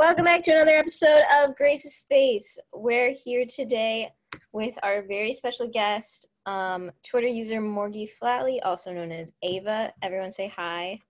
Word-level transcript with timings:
Welcome 0.00 0.24
back 0.24 0.42
to 0.44 0.52
another 0.52 0.78
episode 0.78 1.20
of 1.30 1.54
Grace's 1.56 1.94
Space. 1.94 2.56
We're 2.72 3.10
here 3.10 3.44
today 3.44 4.10
with 4.50 4.74
our 4.82 5.02
very 5.02 5.30
special 5.34 5.68
guest, 5.68 6.30
um, 6.46 6.90
Twitter 7.06 7.26
user 7.26 7.60
Morgie 7.60 8.08
Flatley, 8.10 8.60
also 8.62 8.94
known 8.94 9.12
as 9.12 9.30
Ava. 9.42 9.92
Everyone 10.00 10.30
say 10.30 10.48
hi. 10.48 11.00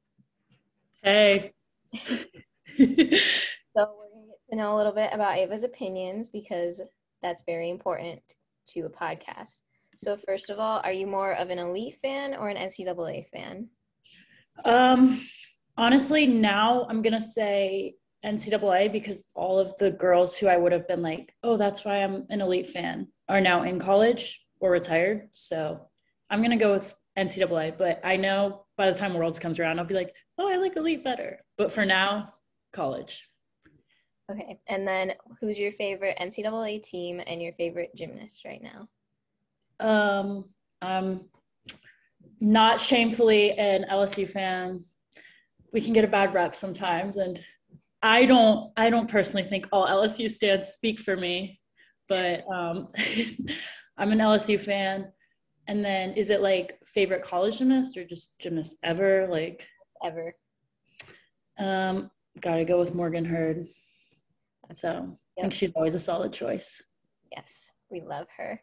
Hey. 1.05 1.53
so 1.95 2.03
we're 2.77 2.97
going 2.97 4.25
to 4.25 4.27
get 4.27 4.51
to 4.51 4.57
know 4.57 4.75
a 4.75 4.77
little 4.77 4.93
bit 4.93 5.11
about 5.13 5.39
Ava's 5.39 5.63
opinions 5.63 6.29
because 6.29 6.83
that's 7.23 7.45
very 7.47 7.71
important 7.71 8.21
to 8.71 8.81
a 8.87 8.91
podcast. 8.91 9.61
So 9.99 10.17
first 10.17 10.51
of 10.51 10.59
all, 10.59 10.81
are 10.83 10.93
you 10.93 11.07
more 11.07 11.35
of 11.35 11.51
an 11.51 11.61
elite 11.61 11.99
fan 12.03 12.35
or 12.35 12.49
an 12.49 12.57
NCAA 12.57 13.29
fan? 13.29 13.69
Um, 14.65 15.21
honestly, 15.77 16.27
now 16.27 16.89
I'm 16.91 17.03
gonna 17.03 17.21
say 17.21 17.95
NCAA 18.25 18.93
because 18.93 19.31
all 19.35 19.59
of 19.59 19.77
the 19.79 19.91
girls 19.91 20.37
who 20.37 20.47
I 20.47 20.57
would 20.57 20.73
have 20.73 20.87
been 20.87 21.03
like, 21.03 21.35
oh, 21.43 21.57
that's 21.57 21.85
why 21.85 22.03
I'm 22.03 22.27
an 22.31 22.41
elite 22.41 22.67
fan, 22.67 23.09
are 23.29 23.41
now 23.41 23.63
in 23.63 23.79
college 23.79 24.41
or 24.61 24.71
retired. 24.71 25.29
So 25.33 25.89
I'm 26.29 26.43
gonna 26.43 26.57
go 26.57 26.73
with 26.73 26.95
NCAA. 27.19 27.79
But 27.79 28.01
I 28.05 28.17
know 28.17 28.67
by 28.77 28.91
the 28.91 28.99
time 28.99 29.15
Worlds 29.15 29.39
comes 29.39 29.59
around, 29.59 29.79
I'll 29.79 29.87
be 29.87 29.95
like, 29.95 30.15
oh, 30.39 30.53
I 30.53 30.57
like 30.57 30.77
elite 30.77 31.05
better. 31.05 31.41
But 31.57 31.73
for 31.73 31.85
now, 31.85 32.35
college. 32.73 33.27
Okay, 34.31 34.61
and 34.69 34.87
then 34.87 35.15
who's 35.41 35.59
your 35.59 35.73
favorite 35.73 36.17
NCAA 36.21 36.83
team 36.83 37.21
and 37.27 37.43
your 37.43 37.53
favorite 37.55 37.91
gymnast 37.97 38.45
right 38.45 38.63
now? 38.63 38.89
Um, 39.81 40.45
I'm 40.81 41.23
not 42.41 42.81
shamefully 42.81 43.53
an 43.53 43.87
LSU 43.91 44.29
fan. 44.29 44.85
We 45.73 45.81
can 45.81 45.93
get 45.93 46.05
a 46.05 46.09
bad 46.09 46.33
rep 46.33 46.55
sometimes, 46.55 47.17
and 47.17 47.41
I 48.03 48.25
don't. 48.25 48.73
I 48.77 48.91
don't 48.91 49.11
personally 49.11 49.47
think 49.47 49.67
all 49.73 49.87
LSU 49.87 50.31
stands 50.31 50.69
speak 50.69 51.01
for 51.01 51.17
me, 51.17 51.61
but 52.09 52.45
um, 52.53 52.89
I'm 53.99 54.13
an 54.13 54.19
LSU 54.19 54.59
fan. 54.59 55.13
And 55.69 55.85
then, 55.85 56.13
is 56.15 56.31
it 56.31 56.41
like 56.41 56.79
favorite 56.85 57.23
college 57.23 57.59
gymnast 57.59 57.97
or 57.97 58.05
just 58.05 58.39
gymnast 58.39 58.77
ever? 58.83 59.29
Like 59.31 59.67
ever. 60.03 60.35
Um, 61.59 62.11
gotta 62.41 62.65
go 62.65 62.79
with 62.79 62.95
Morgan 62.95 63.25
Hurd. 63.25 63.67
So. 64.73 65.19
I 65.39 65.43
think 65.43 65.55
she's 65.55 65.73
always 65.73 65.95
a 65.95 65.99
solid 65.99 66.35
choice. 66.35 66.83
Yes, 67.33 67.71
we 67.91 68.03
love 68.03 68.27
her. 68.37 68.61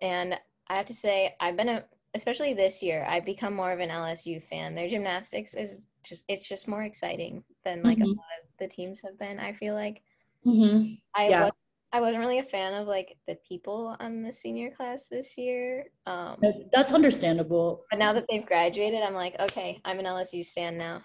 And 0.00 0.34
I 0.68 0.76
have 0.76 0.86
to 0.86 0.94
say, 0.94 1.36
I've 1.38 1.56
been 1.56 1.68
a, 1.68 1.84
especially 2.14 2.54
this 2.54 2.82
year, 2.82 3.04
I've 3.06 3.26
become 3.26 3.54
more 3.54 3.72
of 3.72 3.80
an 3.80 3.90
LSU 3.90 4.42
fan. 4.42 4.74
Their 4.74 4.88
gymnastics 4.88 5.52
is 5.52 5.80
just, 6.04 6.24
it's 6.28 6.48
just 6.48 6.66
more 6.66 6.82
exciting 6.82 7.44
than 7.68 7.82
like 7.82 7.98
mm-hmm. 7.98 8.06
a 8.06 8.08
lot 8.08 8.38
of 8.42 8.48
the 8.58 8.68
teams 8.68 9.00
have 9.04 9.18
been. 9.18 9.38
I 9.38 9.52
feel 9.52 9.74
like. 9.74 10.02
Mm-hmm. 10.46 10.94
I 11.14 11.28
yeah. 11.28 11.42
was, 11.44 11.52
I 11.92 12.00
wasn't 12.00 12.20
really 12.20 12.38
a 12.38 12.44
fan 12.44 12.74
of 12.74 12.86
like 12.86 13.16
the 13.26 13.36
people 13.46 13.96
on 13.98 14.22
the 14.22 14.32
senior 14.32 14.70
class 14.70 15.08
this 15.08 15.38
year. 15.38 15.86
Um, 16.06 16.38
That's 16.72 16.92
understandable. 16.92 17.84
But 17.90 17.98
now 17.98 18.12
that 18.12 18.24
they've 18.30 18.44
graduated, 18.44 19.02
I'm 19.02 19.14
like, 19.14 19.38
okay, 19.40 19.80
I'm 19.84 19.98
an 19.98 20.04
LSU 20.04 20.46
fan 20.52 20.76
now. 20.76 21.02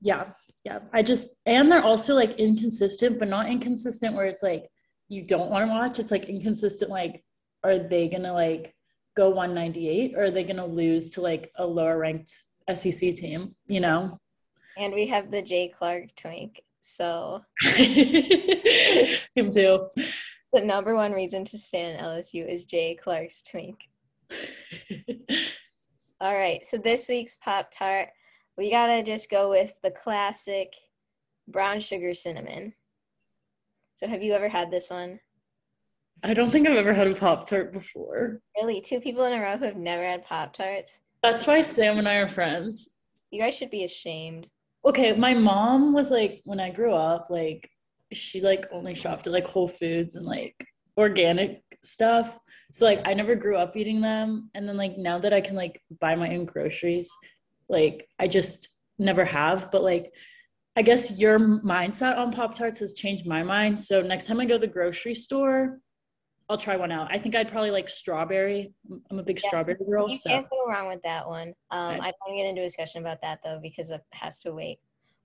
Yeah, 0.00 0.30
yeah. 0.64 0.80
I 0.92 1.02
just 1.02 1.36
and 1.44 1.70
they're 1.70 1.84
also 1.84 2.14
like 2.14 2.32
inconsistent, 2.38 3.18
but 3.18 3.28
not 3.28 3.48
inconsistent 3.48 4.14
where 4.14 4.26
it's 4.26 4.42
like 4.42 4.68
you 5.08 5.22
don't 5.22 5.50
want 5.50 5.66
to 5.66 5.70
watch. 5.70 5.98
It's 5.98 6.10
like 6.10 6.24
inconsistent, 6.24 6.90
like 6.90 7.22
are 7.62 7.78
they 7.78 8.08
gonna 8.08 8.32
like 8.32 8.74
go 9.16 9.28
198 9.28 10.14
or 10.16 10.24
are 10.24 10.30
they 10.30 10.44
gonna 10.44 10.64
lose 10.64 11.10
to 11.10 11.20
like 11.20 11.50
a 11.56 11.66
lower 11.66 11.98
ranked 11.98 12.32
SEC 12.74 13.14
team? 13.14 13.54
You 13.66 13.80
know. 13.80 14.18
And 14.78 14.94
we 14.94 15.06
have 15.06 15.30
the 15.30 15.42
Jay 15.42 15.68
Clark 15.68 16.14
twink, 16.16 16.62
so 16.80 17.42
him 17.74 19.50
too. 19.50 19.88
The 20.52 20.60
number 20.60 20.94
one 20.94 21.12
reason 21.12 21.44
to 21.46 21.58
stay 21.58 21.92
in 21.92 21.98
LSU 21.98 22.48
is 22.48 22.64
Jay 22.64 22.96
Clark's 23.00 23.42
twink. 23.42 23.78
All 26.20 26.34
right, 26.34 26.64
so 26.64 26.76
this 26.76 27.08
week's 27.08 27.36
Pop 27.36 27.70
Tart, 27.70 28.08
we 28.56 28.70
gotta 28.70 29.02
just 29.02 29.30
go 29.30 29.50
with 29.50 29.74
the 29.82 29.90
classic 29.90 30.74
brown 31.48 31.80
sugar 31.80 32.14
cinnamon. 32.14 32.74
So, 33.94 34.06
have 34.06 34.22
you 34.22 34.34
ever 34.34 34.48
had 34.48 34.70
this 34.70 34.90
one? 34.90 35.20
I 36.22 36.34
don't 36.34 36.50
think 36.50 36.68
I've 36.68 36.76
ever 36.76 36.92
had 36.92 37.06
a 37.06 37.14
Pop 37.14 37.46
Tart 37.46 37.72
before. 37.72 38.40
Really? 38.56 38.80
Two 38.80 39.00
people 39.00 39.24
in 39.24 39.32
a 39.32 39.42
row 39.42 39.56
who 39.56 39.64
have 39.64 39.76
never 39.76 40.02
had 40.02 40.24
Pop 40.24 40.52
Tarts? 40.52 41.00
That's 41.22 41.46
why 41.46 41.62
Sam 41.62 41.98
and 41.98 42.08
I 42.08 42.16
are 42.16 42.28
friends. 42.28 42.96
You 43.30 43.40
guys 43.40 43.54
should 43.54 43.70
be 43.70 43.84
ashamed. 43.84 44.48
Okay, 44.90 45.12
my 45.12 45.34
mom 45.34 45.92
was 45.92 46.10
like, 46.10 46.42
when 46.44 46.58
I 46.58 46.70
grew 46.70 46.92
up, 46.92 47.30
like, 47.30 47.70
she 48.12 48.40
like 48.40 48.66
only 48.72 48.92
shopped 48.92 49.28
at 49.28 49.32
like 49.32 49.46
Whole 49.46 49.68
Foods 49.68 50.16
and 50.16 50.26
like 50.26 50.66
organic 50.96 51.62
stuff. 51.80 52.36
So 52.72 52.84
like 52.86 53.00
I 53.04 53.14
never 53.14 53.36
grew 53.36 53.56
up 53.56 53.76
eating 53.76 54.00
them. 54.00 54.50
And 54.52 54.68
then 54.68 54.76
like 54.76 54.98
now 54.98 55.16
that 55.20 55.32
I 55.32 55.40
can 55.40 55.54
like 55.54 55.80
buy 56.00 56.16
my 56.16 56.34
own 56.34 56.44
groceries, 56.44 57.08
like 57.68 58.08
I 58.18 58.26
just 58.26 58.68
never 58.98 59.24
have. 59.24 59.70
But 59.70 59.84
like 59.84 60.12
I 60.76 60.82
guess 60.82 61.20
your 61.20 61.38
mindset 61.38 62.18
on 62.18 62.32
Pop 62.32 62.56
Tarts 62.56 62.80
has 62.80 62.94
changed 62.94 63.26
my 63.26 63.44
mind. 63.44 63.78
So 63.78 64.02
next 64.02 64.26
time 64.26 64.40
I 64.40 64.44
go 64.44 64.54
to 64.54 64.66
the 64.66 64.72
grocery 64.72 65.14
store, 65.14 65.78
I'll 66.50 66.58
try 66.58 66.76
one 66.76 66.90
out. 66.90 67.06
I 67.12 67.18
think 67.18 67.36
I'd 67.36 67.48
probably 67.48 67.70
like 67.70 67.88
strawberry. 67.88 68.74
I'm 69.08 69.20
a 69.20 69.22
big 69.22 69.38
yeah, 69.40 69.48
strawberry 69.48 69.78
girl. 69.88 70.08
You 70.08 70.18
so. 70.18 70.30
can't 70.30 70.50
go 70.50 70.66
wrong 70.68 70.88
with 70.88 71.00
that 71.04 71.28
one. 71.28 71.54
Um, 71.70 71.94
okay. 71.94 72.00
I 72.00 72.10
don't 72.10 72.14
want 72.26 72.30
to 72.30 72.36
get 72.36 72.46
into 72.48 72.62
a 72.62 72.64
discussion 72.64 73.00
about 73.00 73.20
that 73.22 73.38
though 73.44 73.60
because 73.62 73.92
it 73.92 74.02
has 74.12 74.40
to 74.40 74.52
wait. 74.52 74.80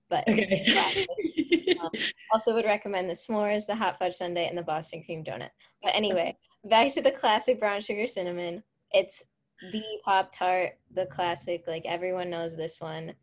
But 0.08 0.26
okay. 0.28 1.04
um, 1.82 1.90
also 2.32 2.54
would 2.54 2.64
recommend 2.64 3.10
the 3.10 3.14
s'mores, 3.14 3.66
the 3.66 3.74
hot 3.74 3.98
fudge 3.98 4.14
sundae, 4.14 4.46
and 4.46 4.56
the 4.56 4.62
Boston 4.62 5.02
cream 5.02 5.24
donut. 5.24 5.50
But 5.82 5.96
anyway, 5.96 6.38
back 6.64 6.92
to 6.92 7.02
the 7.02 7.10
classic 7.10 7.58
brown 7.58 7.80
sugar 7.80 8.06
cinnamon. 8.06 8.62
It's 8.92 9.24
the 9.72 9.82
Pop 10.04 10.30
Tart, 10.30 10.78
the 10.94 11.06
classic. 11.06 11.64
Like 11.66 11.86
everyone 11.86 12.30
knows 12.30 12.56
this 12.56 12.80
one. 12.80 13.14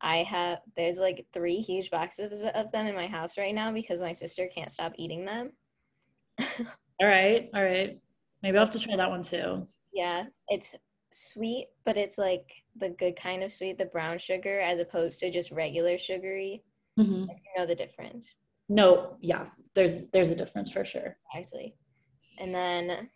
I 0.00 0.18
have 0.18 0.60
there's 0.76 0.98
like 0.98 1.26
three 1.32 1.58
huge 1.58 1.90
boxes 1.90 2.44
of 2.54 2.70
them 2.70 2.86
in 2.86 2.94
my 2.94 3.08
house 3.08 3.36
right 3.36 3.54
now 3.54 3.72
because 3.72 4.02
my 4.02 4.12
sister 4.12 4.48
can't 4.54 4.70
stop 4.70 4.92
eating 4.96 5.24
them. 5.24 5.50
All 7.00 7.08
right. 7.08 7.50
All 7.54 7.64
right. 7.64 7.98
Maybe 8.42 8.56
I'll 8.56 8.64
have 8.64 8.72
to 8.72 8.78
try 8.78 8.96
that 8.96 9.10
one 9.10 9.22
too. 9.22 9.66
Yeah. 9.92 10.24
It's 10.48 10.74
sweet, 11.12 11.68
but 11.84 11.96
it's 11.96 12.18
like 12.18 12.52
the 12.76 12.90
good 12.90 13.16
kind 13.16 13.42
of 13.42 13.52
sweet, 13.52 13.78
the 13.78 13.86
brown 13.86 14.18
sugar, 14.18 14.60
as 14.60 14.78
opposed 14.78 15.20
to 15.20 15.30
just 15.30 15.50
regular 15.50 15.98
sugary. 15.98 16.62
Mm-hmm. 16.98 17.22
You 17.22 17.28
know 17.56 17.66
the 17.66 17.74
difference. 17.74 18.36
No, 18.68 19.16
yeah. 19.20 19.46
There's 19.74 20.08
there's 20.10 20.30
a 20.30 20.36
difference 20.36 20.70
for 20.70 20.84
sure. 20.84 21.16
Actually. 21.34 21.74
And 22.38 22.54
then 22.54 23.08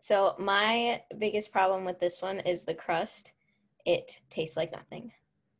so 0.00 0.34
my 0.38 1.02
biggest 1.18 1.52
problem 1.52 1.84
with 1.84 2.00
this 2.00 2.22
one 2.22 2.40
is 2.40 2.64
the 2.64 2.74
crust. 2.74 3.32
It 3.84 4.20
tastes 4.30 4.56
like 4.56 4.72
nothing. 4.72 5.12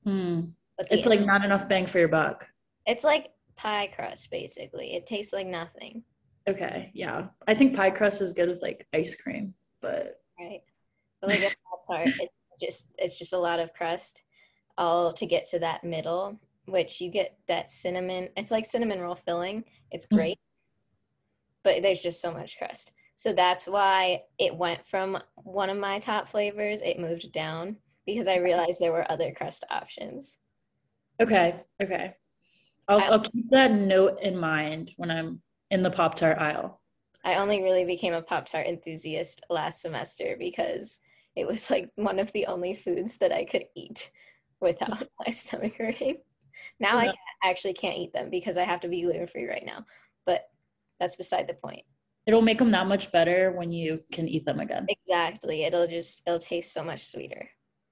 Mm. 0.06 0.53
It's 0.91 1.06
like 1.06 1.25
not 1.25 1.45
enough 1.45 1.69
bang 1.69 1.87
for 1.87 1.99
your 1.99 2.09
buck. 2.09 2.47
It's 2.87 3.05
like 3.05 3.31
pie 3.56 3.91
crust 3.95 4.31
basically. 4.31 4.95
It 4.95 5.06
tastes 5.06 5.33
like 5.33 5.47
nothing. 5.47 6.03
Okay, 6.49 6.91
yeah. 6.95 7.28
I 7.47 7.55
think 7.55 7.77
pie 7.77 7.91
crust 7.91 8.21
is 8.21 8.33
good 8.33 8.49
with 8.49 8.62
like 8.62 8.87
ice 8.93 9.15
cream, 9.15 9.55
but 9.81 10.21
right. 10.39 10.61
But 11.21 11.31
like 11.31 11.43
a 11.43 11.87
part, 11.87 12.09
it's 12.09 12.61
just 12.61 12.93
it's 12.99 13.17
just 13.17 13.33
a 13.33 13.39
lot 13.39 13.61
of 13.61 13.73
crust, 13.75 14.23
all 14.79 15.12
to 15.12 15.27
get 15.27 15.49
to 15.50 15.59
that 15.59 15.84
middle, 15.84 16.39
which 16.67 17.00
you 17.00 17.11
get 17.11 17.39
that 17.47 17.71
cinnamon. 17.71 18.31
It's 18.37 18.50
like 18.50 18.65
cinnamon 18.67 19.00
roll 19.00 19.17
filling. 19.17 19.65
It's 19.91 20.06
mm-hmm. 20.06 20.17
great, 20.17 20.39
but 21.62 21.83
there's 21.83 22.03
just 22.03 22.23
so 22.23 22.33
much 22.33 22.56
crust. 22.59 22.93
So 23.15 23.34
that's 23.34 23.67
why 23.67 24.23
it 24.39 24.56
went 24.56 24.87
from 24.87 25.19
one 25.43 25.69
of 25.69 25.77
my 25.77 25.99
top 25.99 26.27
flavors. 26.27 26.81
It 26.81 26.99
moved 26.99 27.33
down 27.33 27.76
because 28.06 28.29
I 28.29 28.37
realized 28.37 28.81
there 28.81 28.93
were 28.93 29.11
other 29.12 29.31
crust 29.37 29.62
options. 29.70 30.38
Okay. 31.20 31.61
Okay. 31.82 32.14
I'll, 32.88 33.12
I'll 33.12 33.20
keep 33.20 33.50
that 33.50 33.73
note 33.73 34.20
in 34.23 34.37
mind 34.38 34.93
when 34.97 35.11
I'm 35.11 35.43
in 35.70 35.82
the 35.82 35.90
Pop 35.90 36.14
Tart 36.14 36.38
aisle? 36.38 36.81
I 37.25 37.34
only 37.34 37.62
really 37.62 37.84
became 37.84 38.14
a 38.14 38.22
Pop 38.22 38.46
Tart 38.46 38.67
enthusiast 38.67 39.43
last 39.50 39.82
semester 39.82 40.37
because 40.38 40.99
it 41.37 41.46
was 41.46 41.70
like 41.70 41.90
one 41.96 42.19
of 42.19 42.32
the 42.32 42.46
only 42.46 42.75
foods 42.75 43.19
that 43.19 43.32
I 43.32 43.44
could 43.44 43.64
eat 43.76 44.11
without 44.61 45.08
my 45.26 45.32
stomach 45.32 45.75
hurting. 45.76 46.19
Now 46.78 46.96
yeah. 46.96 47.02
I 47.02 47.05
can't, 47.06 47.19
actually 47.44 47.75
can't 47.75 47.99
eat 47.99 48.12
them 48.12 48.31
because 48.31 48.56
I 48.56 48.64
have 48.64 48.81
to 48.81 48.88
be 48.88 49.02
gluten 49.02 49.26
free 49.26 49.46
right 49.46 49.64
now. 49.64 49.84
But 50.26 50.43
that's 50.99 51.17
beside 51.17 51.46
the 51.46 51.55
point. 51.55 51.82
It'll 52.26 52.43
make 52.43 52.58
them 52.58 52.70
that 52.73 52.87
much 52.87 53.11
better 53.12 53.52
when 53.52 53.73
you 53.73 54.02
can 54.12 54.28
eat 54.28 54.44
them 54.44 54.61
again. 54.61 54.87
Exactly. 54.88 55.64
It'll 55.64 55.87
just 55.87 56.23
it'll 56.26 56.38
taste 56.38 56.73
so 56.73 56.84
much 56.84 57.06
sweeter. 57.06 57.49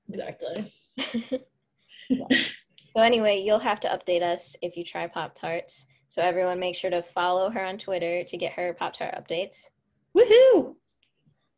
Exactly. 0.09 0.73
yeah. 2.11 2.39
So 2.91 3.03
anyway, 3.03 3.43
you'll 3.45 3.59
have 3.59 3.81
to 3.81 3.89
update 3.89 4.23
us 4.23 4.57
if 4.63 4.77
you 4.77 4.85
try 4.85 5.07
Pop 5.07 5.35
Tarts. 5.35 5.87
So 6.09 6.23
everyone 6.23 6.59
make 6.59 6.75
sure 6.75 6.91
to 6.91 7.03
follow 7.03 7.51
her 7.51 7.65
on 7.65 7.79
Twitter 7.79 8.25
to 8.25 8.37
get 8.37 8.55
her 8.55 8.73
Pop 8.73 8.95
Tart 8.95 9.15
updates. 9.15 9.69
Woohoo! 10.17 10.75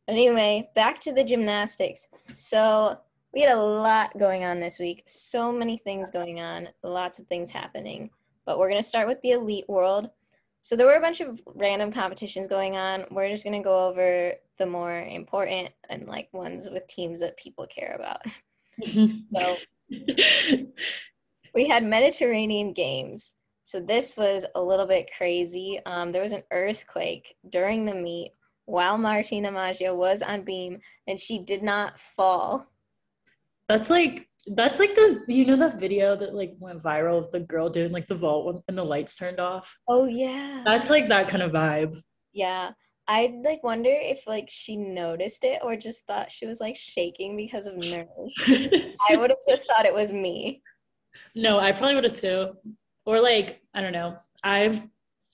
But 0.07 0.17
Anyway, 0.17 0.71
back 0.75 0.99
to 1.01 1.13
the 1.13 1.23
gymnastics. 1.23 2.09
So 2.33 2.99
we 3.33 3.43
had 3.43 3.57
a 3.57 3.63
lot 3.63 4.19
going 4.19 4.45
on 4.45 4.59
this 4.59 4.81
week. 4.81 5.05
So 5.07 5.53
many 5.53 5.79
things 5.79 6.11
going 6.11 6.41
on, 6.41 6.69
lots 6.83 7.21
of 7.21 7.29
things 7.29 7.51
happening. 7.51 8.11
But 8.45 8.59
we're 8.59 8.69
going 8.69 8.83
to 8.83 8.89
start 8.89 9.07
with 9.07 9.21
the 9.23 9.33
elite 9.33 9.69
world. 9.69 10.11
So 10.63 10.75
there 10.75 10.87
were 10.87 10.97
a 10.97 11.01
bunch 11.01 11.21
of 11.21 11.41
random 11.55 11.93
competitions 11.93 12.49
going 12.49 12.77
on. 12.77 13.05
We're 13.11 13.31
just 13.31 13.45
going 13.45 13.61
to 13.61 13.65
go 13.65 13.89
over 13.89 14.33
the 14.59 14.67
more 14.67 15.01
important 15.01 15.71
and 15.89 16.07
like 16.07 16.29
ones 16.33 16.69
with 16.71 16.87
teams 16.87 17.21
that 17.21 17.37
people 17.37 17.67
care 17.67 17.97
about. 17.97 18.23
so 18.85 19.57
we 21.55 21.69
had 21.69 21.85
Mediterranean 21.85 22.73
Games. 22.73 23.33
So 23.71 23.79
this 23.79 24.17
was 24.17 24.45
a 24.57 24.61
little 24.61 24.85
bit 24.85 25.09
crazy. 25.17 25.79
Um, 25.87 26.11
there 26.11 26.23
was 26.23 26.33
an 26.33 26.43
earthquake 26.51 27.37
during 27.51 27.87
the 27.87 27.95
meet 27.95 28.33
while 28.65 28.99
Martina 28.99 29.53
Maggio 29.53 29.95
was 29.95 30.23
on 30.23 30.43
beam 30.43 30.81
and 31.07 31.21
she 31.21 31.39
did 31.39 31.63
not 31.63 32.01
fall. 32.01 32.67
That's 33.69 33.89
like 33.89 34.27
that's 34.49 34.81
like 34.81 34.97
the 34.97 35.23
you 35.29 35.45
know 35.47 35.55
that 35.55 35.79
video 35.79 36.17
that 36.17 36.35
like 36.35 36.57
went 36.59 36.83
viral 36.83 37.19
of 37.19 37.31
the 37.31 37.39
girl 37.39 37.71
doing 37.71 37.93
like 37.93 38.09
the 38.09 38.17
vault 38.17 38.65
and 38.67 38.77
the 38.77 38.83
lights 38.83 39.15
turned 39.15 39.39
off. 39.39 39.79
Oh 39.87 40.07
yeah. 40.07 40.63
That's 40.65 40.91
like 40.91 41.09
that 41.09 41.29
kind 41.29 41.45
of 41.45 41.53
vibe. 41.53 42.03
Yeah. 42.33 42.73
I'd 43.07 43.35
like 43.45 43.63
wonder 43.63 43.93
if 43.93 44.27
like 44.27 44.49
she 44.49 44.75
noticed 44.75 45.45
it 45.45 45.61
or 45.63 45.77
just 45.77 46.05
thought 46.09 46.33
she 46.33 46.45
was 46.45 46.61
like 46.61 46.75
shaking 46.75 47.37
because 47.37 47.67
of 47.69 47.77
nerves. 47.77 48.35
I 49.09 49.15
would 49.15 49.31
have 49.31 49.39
just 49.49 49.69
thought 49.69 49.87
it 49.87 49.95
was 49.95 50.13
me. 50.13 50.61
No, 51.37 51.61
I 51.61 51.71
probably 51.71 51.95
would 51.95 52.05
have 52.05 52.21
too. 52.21 52.57
Or 53.07 53.21
like, 53.21 53.61
I 53.75 53.81
don't 53.81 53.93
know. 53.93 54.17
I've 54.43 54.81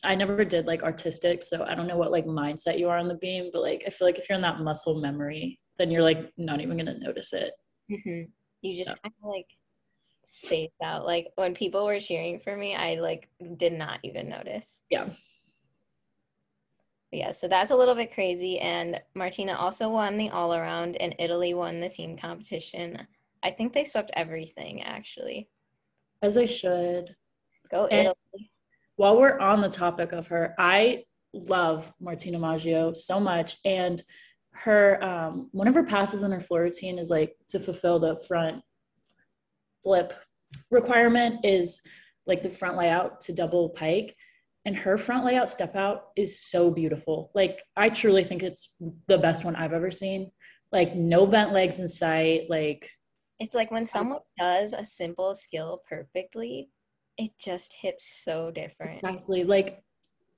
I 0.05 0.15
never 0.15 0.45
did 0.45 0.67
like 0.67 0.83
artistic, 0.83 1.43
so 1.43 1.65
I 1.65 1.75
don't 1.75 1.87
know 1.89 1.97
what 1.97 2.13
like 2.13 2.27
mindset 2.27 2.79
you 2.79 2.89
are 2.89 2.99
on 2.99 3.09
the 3.09 3.17
beam, 3.17 3.51
but 3.53 3.63
like 3.63 3.83
I 3.87 3.91
feel 3.91 4.07
like 4.07 4.19
if 4.19 4.29
you're 4.29 4.37
in 4.37 4.43
that 4.43 4.61
muscle 4.61 5.01
memory, 5.01 5.59
then 5.79 5.91
you're 5.91 6.03
like 6.03 6.33
not 6.37 6.61
even 6.61 6.77
gonna 6.77 6.99
notice 6.99 7.33
it. 7.33 7.53
Mm-hmm. 7.91 8.31
You 8.63 8.77
just 8.77 8.91
so. 8.91 8.97
kind 9.03 9.15
of 9.23 9.29
like 9.29 9.47
spaced 10.25 10.81
out. 10.83 11.07
Like 11.07 11.29
when 11.37 11.55
people 11.55 11.85
were 11.85 12.01
cheering 12.01 12.41
for 12.41 12.57
me, 12.57 12.75
I 12.75 13.01
like 13.01 13.29
did 13.57 13.73
not 13.73 13.99
even 14.03 14.29
notice. 14.29 14.81
Yeah. 14.91 15.09
yeah, 17.11 17.33
so 17.33 17.49
that's 17.49 17.71
a 17.71 17.77
little 17.77 17.95
bit 17.95 18.13
crazy. 18.13 18.59
And 18.59 19.01
Martina 19.15 19.55
also 19.55 19.89
won 19.89 20.17
the 20.17 20.31
all 20.31 20.55
around, 20.55 20.97
and 20.97 21.17
Italy 21.19 21.55
won 21.55 21.81
the 21.81 21.89
team 21.89 22.17
competition. 22.17 23.07
I 23.43 23.51
think 23.51 23.73
they 23.73 23.85
swept 23.85 24.11
everything 24.15 24.83
actually. 24.83 25.49
As 26.23 26.35
they 26.35 26.47
should. 26.47 27.15
Go 27.71 27.87
and 27.87 28.09
Italy. 28.09 28.51
While 28.97 29.19
we're 29.19 29.39
on 29.39 29.61
the 29.61 29.69
topic 29.69 30.13
of 30.13 30.27
her, 30.29 30.55
I 30.59 31.05
love 31.33 31.93
Martina 32.01 32.39
Maggio 32.39 32.93
so 32.93 33.21
much. 33.21 33.59
And 33.65 34.03
her 34.57 35.03
um, 35.05 35.49
one 35.53 35.69
of 35.69 35.75
her 35.75 35.85
passes 35.85 36.23
in 36.23 36.33
her 36.33 36.41
floor 36.41 36.63
routine 36.63 36.99
is 36.99 37.11
like 37.11 37.37
to 37.49 37.61
fulfill 37.61 37.99
the 37.99 38.17
front 38.27 38.63
flip 39.83 40.15
requirement 40.71 41.45
is 41.45 41.81
like 42.27 42.43
the 42.43 42.49
front 42.49 42.77
layout 42.77 43.21
to 43.21 43.33
double 43.33 43.69
pike 43.71 44.17
and 44.65 44.77
her 44.77 44.97
front 44.99 45.25
layout 45.25 45.49
step 45.49 45.77
out 45.77 46.07
is 46.17 46.41
so 46.41 46.71
beautiful 46.71 47.31
like 47.35 47.63
i 47.77 47.89
truly 47.89 48.25
think 48.25 48.43
it's 48.43 48.75
the 49.09 49.19
best 49.19 49.45
one 49.45 49.55
i've 49.57 49.73
ever 49.73 49.91
seen 49.91 50.31
like 50.73 50.95
no 50.97 51.27
bent 51.27 51.53
legs 51.53 51.79
in 51.79 51.87
sight 51.87 52.43
like 52.49 52.91
it's 53.39 53.55
like 53.55 53.71
when 53.71 53.85
someone 53.85 54.21
does 54.39 54.73
a 54.73 54.85
simple 54.85 55.35
skill 55.35 55.83
perfectly 55.89 56.71
it 57.19 57.33
just 57.39 57.75
hits 57.75 58.23
so 58.25 58.51
different. 58.51 59.03
Exactly 59.03 59.45
like 59.45 59.83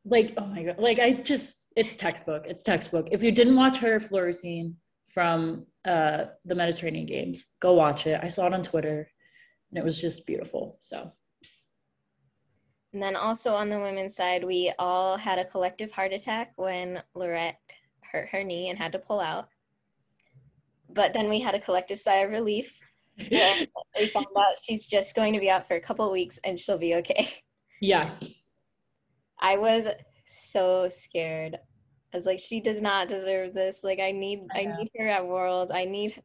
like 0.05 0.33
oh 0.37 0.47
my 0.47 0.63
god 0.63 0.79
like 0.79 0.99
i 0.99 1.13
just 1.13 1.67
it's 1.77 1.95
textbook 1.95 2.45
it's 2.47 2.63
textbook. 2.63 3.09
If 3.11 3.23
you 3.23 3.33
didn't 3.33 3.57
watch 3.57 3.79
her 3.79 4.01
floor 4.01 4.25
routine 4.25 4.77
from 5.09 5.67
uh 5.85 6.27
the 6.45 6.55
mediterranean 6.55 7.07
games 7.07 7.47
go 7.61 7.75
watch 7.75 8.07
it. 8.07 8.21
I 8.23 8.29
saw 8.29 8.47
it 8.47 8.55
on 8.55 8.63
twitter 8.63 9.09
and 9.71 9.79
it 9.79 9.85
was 9.85 9.99
just 9.99 10.27
beautiful 10.27 10.79
so. 10.81 11.13
And 12.95 13.03
then 13.03 13.17
also 13.17 13.55
on 13.55 13.69
the 13.69 13.81
women's 13.81 14.17
side 14.17 14.45
we 14.45 14.73
all 14.79 15.17
had 15.17 15.39
a 15.39 15.45
collective 15.45 15.91
heart 15.93 16.13
attack 16.13 16.53
when 16.57 17.03
Lorette 17.15 17.61
hurt 18.03 18.29
her 18.31 18.43
knee 18.43 18.71
and 18.71 18.79
had 18.79 18.93
to 18.93 18.99
pull 18.99 19.21
out. 19.21 19.49
But 20.89 21.13
then 21.13 21.29
we 21.29 21.41
had 21.41 21.55
a 21.55 21.61
collective 21.61 22.01
sigh 22.01 22.19
of 22.19 22.31
relief 22.31 22.81
we 23.99 24.07
found 24.09 24.27
out 24.37 24.57
she's 24.63 24.87
just 24.87 25.15
going 25.15 25.33
to 25.33 25.41
be 25.41 25.51
out 25.51 25.67
for 25.67 25.75
a 25.75 25.81
couple 25.81 26.11
weeks 26.13 26.39
and 26.45 26.59
she'll 26.59 26.79
be 26.79 26.95
okay 26.95 27.31
yeah 27.81 28.11
I 29.41 29.57
was 29.57 29.89
so 30.27 30.89
scared. 30.89 31.59
I 32.13 32.17
was 32.17 32.27
like, 32.27 32.39
she 32.39 32.61
does 32.61 32.81
not 32.81 33.09
deserve 33.09 33.55
this. 33.55 33.85
Like, 33.85 34.01
I 34.01 34.13
need, 34.13 34.41
I, 34.55 34.61
I 34.61 34.77
need 34.77 34.89
her 34.97 35.09
at 35.09 35.27
World. 35.27 35.71
I 35.73 35.85
need, 35.85 36.21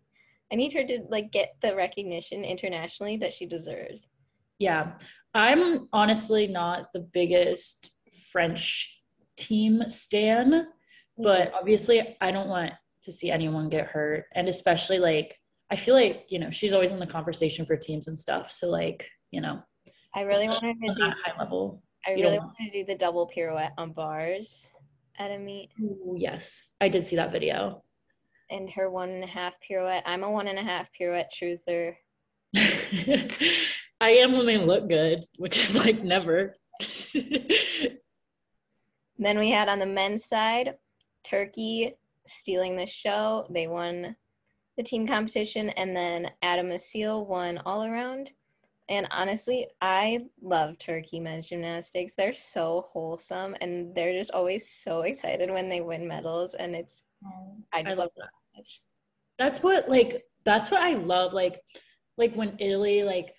I 0.51 0.55
need 0.55 0.73
her 0.73 0.83
to 0.83 1.01
like 1.09 1.31
get 1.31 1.55
the 1.61 1.75
recognition 1.75 2.43
internationally 2.43 3.17
that 3.17 3.33
she 3.33 3.45
deserves. 3.45 4.07
Yeah, 4.59 4.93
I'm 5.33 5.89
honestly 5.91 6.47
not 6.47 6.93
the 6.93 7.07
biggest 7.13 7.91
French 8.31 9.01
team 9.35 9.83
stan, 9.87 10.67
but 11.17 11.47
mm-hmm. 11.47 11.55
obviously 11.55 12.17
I 12.21 12.31
don't 12.31 12.49
want 12.49 12.71
to 13.03 13.11
see 13.11 13.31
anyone 13.31 13.69
get 13.69 13.87
hurt, 13.87 14.25
and 14.33 14.47
especially 14.47 14.99
like 14.99 15.37
I 15.73 15.75
feel 15.75 15.95
like 15.95 16.27
you 16.29 16.37
know 16.37 16.51
she's 16.51 16.71
always 16.71 16.91
in 16.91 16.99
the 16.99 17.07
conversation 17.07 17.65
for 17.65 17.75
teams 17.75 18.07
and 18.07 18.17
stuff. 18.17 18.51
So 18.51 18.69
like 18.69 19.09
you 19.31 19.41
know, 19.41 19.59
I 20.13 20.21
really 20.21 20.47
want 20.47 20.63
her 20.63 20.71
to 20.71 20.93
do 20.95 21.01
high 21.25 21.35
level. 21.39 21.81
I 22.05 22.11
really 22.11 22.37
want 22.37 22.55
to 22.59 22.69
do 22.69 22.85
the 22.85 22.93
double 22.93 23.25
pirouette 23.25 23.71
on 23.79 23.91
bars 23.91 24.71
at 25.17 25.31
a 25.31 25.39
meet. 25.39 25.71
Ooh, 25.81 26.15
yes, 26.15 26.73
I 26.79 26.89
did 26.89 27.03
see 27.03 27.15
that 27.15 27.31
video. 27.31 27.83
And 28.51 28.69
her 28.69 28.91
one 28.91 29.09
and 29.09 29.23
a 29.23 29.27
half 29.27 29.55
pirouette. 29.67 30.03
I'm 30.05 30.21
a 30.21 30.29
one 30.29 30.47
and 30.47 30.59
a 30.59 30.63
half 30.63 30.89
pirouette 30.93 31.31
truther. 31.33 31.95
I 32.55 34.09
am 34.09 34.33
when 34.33 34.45
they 34.45 34.59
look 34.59 34.87
good, 34.87 35.25
which 35.37 35.57
is 35.57 35.83
like 35.83 36.03
never. 36.03 36.55
then 39.17 39.39
we 39.39 39.49
had 39.49 39.69
on 39.69 39.79
the 39.79 39.87
men's 39.87 40.25
side, 40.25 40.75
Turkey 41.23 41.95
stealing 42.27 42.75
the 42.75 42.85
show. 42.85 43.47
They 43.49 43.65
won 43.65 44.15
the 44.77 44.83
team 44.83 45.07
competition, 45.07 45.69
and 45.69 45.95
then 45.95 46.31
Adem 46.43 46.73
Asil 46.73 47.27
won 47.27 47.59
all 47.65 47.83
around. 47.83 48.31
And 48.89 49.07
honestly, 49.11 49.67
I 49.81 50.25
love 50.41 50.77
turkey 50.77 51.19
men's 51.19 51.49
gymnastics. 51.49 52.15
They're 52.15 52.33
so 52.33 52.87
wholesome 52.91 53.55
and 53.61 53.95
they're 53.95 54.13
just 54.13 54.31
always 54.31 54.69
so 54.69 55.01
excited 55.01 55.49
when 55.49 55.69
they 55.69 55.81
win 55.81 56.07
medals. 56.07 56.53
And 56.53 56.75
it's, 56.75 57.03
I 57.71 57.83
just 57.83 57.97
I 57.97 58.03
love, 58.03 58.11
love 58.17 58.29
that. 58.55 58.63
That's 59.37 59.63
what, 59.63 59.89
like, 59.89 60.25
that's 60.43 60.69
what 60.69 60.81
I 60.81 60.95
love. 60.95 61.33
Like, 61.33 61.61
like 62.17 62.35
when 62.35 62.55
Italy, 62.59 63.03
like, 63.03 63.33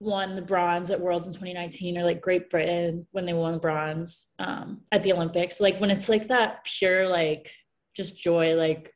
won 0.00 0.36
the 0.36 0.42
bronze 0.42 0.90
at 0.90 1.00
Worlds 1.00 1.26
in 1.26 1.32
2019 1.32 1.98
or 1.98 2.04
like 2.04 2.20
Great 2.20 2.50
Britain 2.50 3.04
when 3.10 3.26
they 3.26 3.32
won 3.32 3.54
the 3.54 3.58
bronze 3.58 4.28
um, 4.38 4.82
at 4.92 5.02
the 5.02 5.12
Olympics. 5.12 5.60
Like 5.60 5.80
when 5.80 5.90
it's 5.90 6.08
like 6.08 6.28
that 6.28 6.64
pure, 6.64 7.08
like, 7.08 7.50
just 7.96 8.20
joy, 8.20 8.54
like, 8.54 8.92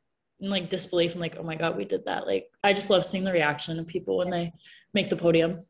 like 0.49 0.69
disbelief 0.69 1.11
and 1.13 1.21
like, 1.21 1.37
oh 1.37 1.43
my 1.43 1.55
God, 1.55 1.77
we 1.77 1.85
did 1.85 2.05
that. 2.05 2.27
Like, 2.27 2.49
I 2.63 2.73
just 2.73 2.89
love 2.89 3.05
seeing 3.05 3.23
the 3.23 3.31
reaction 3.31 3.79
of 3.79 3.87
people 3.87 4.17
when 4.17 4.29
they 4.29 4.51
make 4.93 5.09
the 5.09 5.15
podium. 5.15 5.65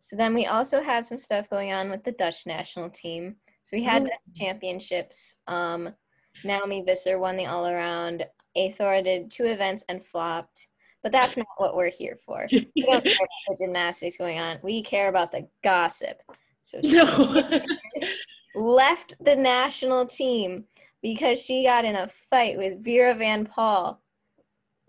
So 0.00 0.16
then 0.16 0.34
we 0.34 0.46
also 0.46 0.82
had 0.82 1.06
some 1.06 1.18
stuff 1.18 1.48
going 1.48 1.72
on 1.72 1.90
with 1.90 2.04
the 2.04 2.12
Dutch 2.12 2.46
national 2.46 2.90
team. 2.90 3.36
So 3.62 3.76
we 3.76 3.82
had 3.82 4.04
oh. 4.04 4.32
championships. 4.36 5.36
Um, 5.46 5.94
Naomi 6.44 6.82
Visser 6.82 7.18
won 7.18 7.36
the 7.36 7.46
all 7.46 7.66
around. 7.66 8.26
Eythora 8.56 9.02
did 9.02 9.30
two 9.30 9.46
events 9.46 9.84
and 9.88 10.04
flopped. 10.04 10.66
But 11.02 11.12
that's 11.12 11.36
not 11.36 11.46
what 11.58 11.76
we're 11.76 11.90
here 11.90 12.18
for. 12.24 12.46
We 12.50 12.70
don't 12.76 13.04
care 13.04 13.14
about 13.14 13.28
the 13.48 13.56
gymnastics 13.60 14.16
going 14.16 14.38
on. 14.38 14.58
We 14.62 14.82
care 14.82 15.08
about 15.08 15.32
the 15.32 15.46
gossip. 15.62 16.22
So 16.62 16.80
no. 16.82 17.60
left 18.54 19.14
the 19.22 19.36
national 19.36 20.06
team 20.06 20.64
because 21.04 21.38
she 21.38 21.62
got 21.62 21.84
in 21.84 21.94
a 21.94 22.08
fight 22.30 22.56
with 22.56 22.82
Vera 22.82 23.14
Van 23.14 23.44
Pol 23.44 24.00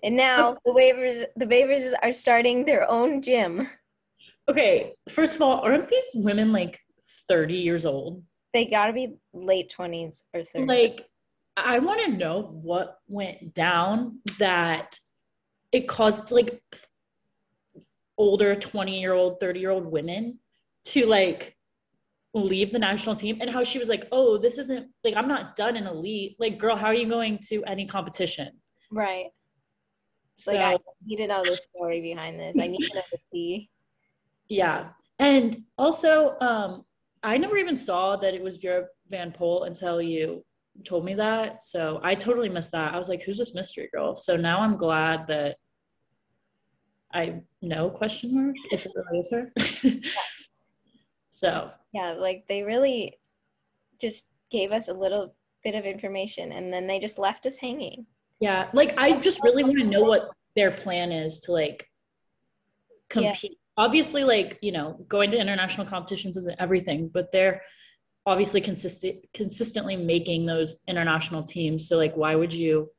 and 0.01 0.15
now 0.15 0.55
the 0.63 0.71
Wevers 0.71 1.25
the 1.35 1.45
Wevers 1.45 1.93
are 2.01 2.13
starting 2.13 2.63
their 2.63 2.89
own 2.89 3.21
gym. 3.21 3.67
Okay, 4.47 4.93
first 5.09 5.35
of 5.35 5.41
all, 5.41 5.59
aren't 5.61 5.89
these 5.89 6.11
women 6.13 6.51
like 6.51 6.79
30 7.27 7.55
years 7.55 7.83
old? 7.83 8.23
They 8.53 8.65
gotta 8.65 8.93
be 8.93 9.15
late 9.33 9.73
20s 9.75 10.21
or 10.33 10.43
30. 10.43 10.67
Like, 10.67 11.07
I 11.57 11.79
want 11.79 12.01
to 12.05 12.11
know 12.11 12.43
what 12.61 12.99
went 13.07 13.55
down 13.55 14.19
that 14.37 14.99
it 15.71 15.87
caused 15.87 16.31
like 16.31 16.61
older 18.17 18.55
20 18.55 19.01
year 19.01 19.13
old, 19.13 19.39
30 19.39 19.59
year 19.59 19.71
old 19.71 19.87
women 19.87 20.39
to 20.85 21.07
like 21.07 21.54
leave 22.35 22.73
the 22.73 22.79
national 22.79 23.15
team 23.15 23.37
and 23.39 23.49
how 23.49 23.63
she 23.63 23.79
was 23.79 23.87
like, 23.87 24.07
oh, 24.11 24.37
this 24.37 24.57
isn't 24.57 24.87
like, 25.03 25.15
I'm 25.15 25.27
not 25.27 25.55
done 25.55 25.77
in 25.77 25.87
elite. 25.87 26.35
Like, 26.37 26.59
girl, 26.59 26.75
how 26.75 26.87
are 26.87 26.93
you 26.93 27.07
going 27.07 27.39
to 27.47 27.63
any 27.63 27.85
competition? 27.85 28.49
Right. 28.91 29.27
So, 30.33 30.53
like 30.53 30.61
I 30.61 30.77
need 31.05 31.15
to 31.17 31.27
know 31.27 31.43
the 31.45 31.55
story 31.55 32.01
behind 32.01 32.37
this. 32.37 32.57
I 32.59 32.67
need 32.67 32.85
to 32.85 32.95
know 32.95 33.01
the 33.09 33.17
tea. 33.31 33.69
Yeah. 34.49 34.89
And 35.17 35.55
also, 35.77 36.37
um, 36.41 36.83
I 37.23 37.37
never 37.37 37.57
even 37.57 37.77
saw 37.77 38.17
that 38.17 38.33
it 38.33 38.43
was 38.43 38.57
Vera 38.57 38.85
Van 39.07 39.31
Pol 39.31 39.63
until 39.63 40.01
you 40.01 40.43
told 40.83 41.05
me 41.05 41.13
that. 41.13 41.63
So 41.63 42.01
I 42.03 42.15
totally 42.15 42.49
missed 42.49 42.73
that. 42.73 42.93
I 42.93 42.97
was 42.97 43.07
like, 43.07 43.23
who's 43.23 43.37
this 43.37 43.55
mystery 43.55 43.89
girl? 43.93 44.17
So 44.17 44.35
now 44.35 44.59
I'm 44.59 44.75
glad 44.75 45.25
that 45.27 45.55
I 47.13 47.41
know 47.61 47.89
question 47.89 48.35
mark 48.35 48.55
if 48.71 48.85
it 48.85 48.91
really 48.93 49.19
is 49.19 49.31
her. 49.31 49.53
So 51.35 51.69
yeah, 51.91 52.13
like 52.13 52.45
they 52.47 52.63
really 52.63 53.19
just 53.99 54.29
gave 54.49 54.71
us 54.71 54.87
a 54.87 54.93
little 54.93 55.35
bit 55.65 55.75
of 55.75 55.83
information 55.83 56.53
and 56.53 56.71
then 56.71 56.87
they 56.87 56.97
just 56.97 57.19
left 57.19 57.45
us 57.45 57.57
hanging. 57.57 58.05
Yeah, 58.39 58.69
like 58.71 58.93
I 58.97 59.19
just 59.19 59.43
really 59.43 59.61
want 59.61 59.77
to 59.79 59.83
know 59.83 60.03
what 60.03 60.29
their 60.55 60.71
plan 60.71 61.11
is 61.11 61.39
to 61.39 61.51
like 61.51 61.89
compete. 63.09 63.51
Yeah. 63.51 63.83
Obviously, 63.83 64.23
like 64.23 64.57
you 64.61 64.71
know, 64.71 65.05
going 65.09 65.29
to 65.31 65.37
international 65.37 65.85
competitions 65.85 66.37
isn't 66.37 66.55
everything, 66.57 67.09
but 67.13 67.33
they're 67.33 67.61
obviously 68.25 68.61
consistent 68.61 69.17
consistently 69.33 69.97
making 69.97 70.45
those 70.45 70.77
international 70.87 71.43
teams. 71.43 71.89
So 71.89 71.97
like, 71.97 72.15
why 72.15 72.35
would 72.35 72.53
you 72.53 72.89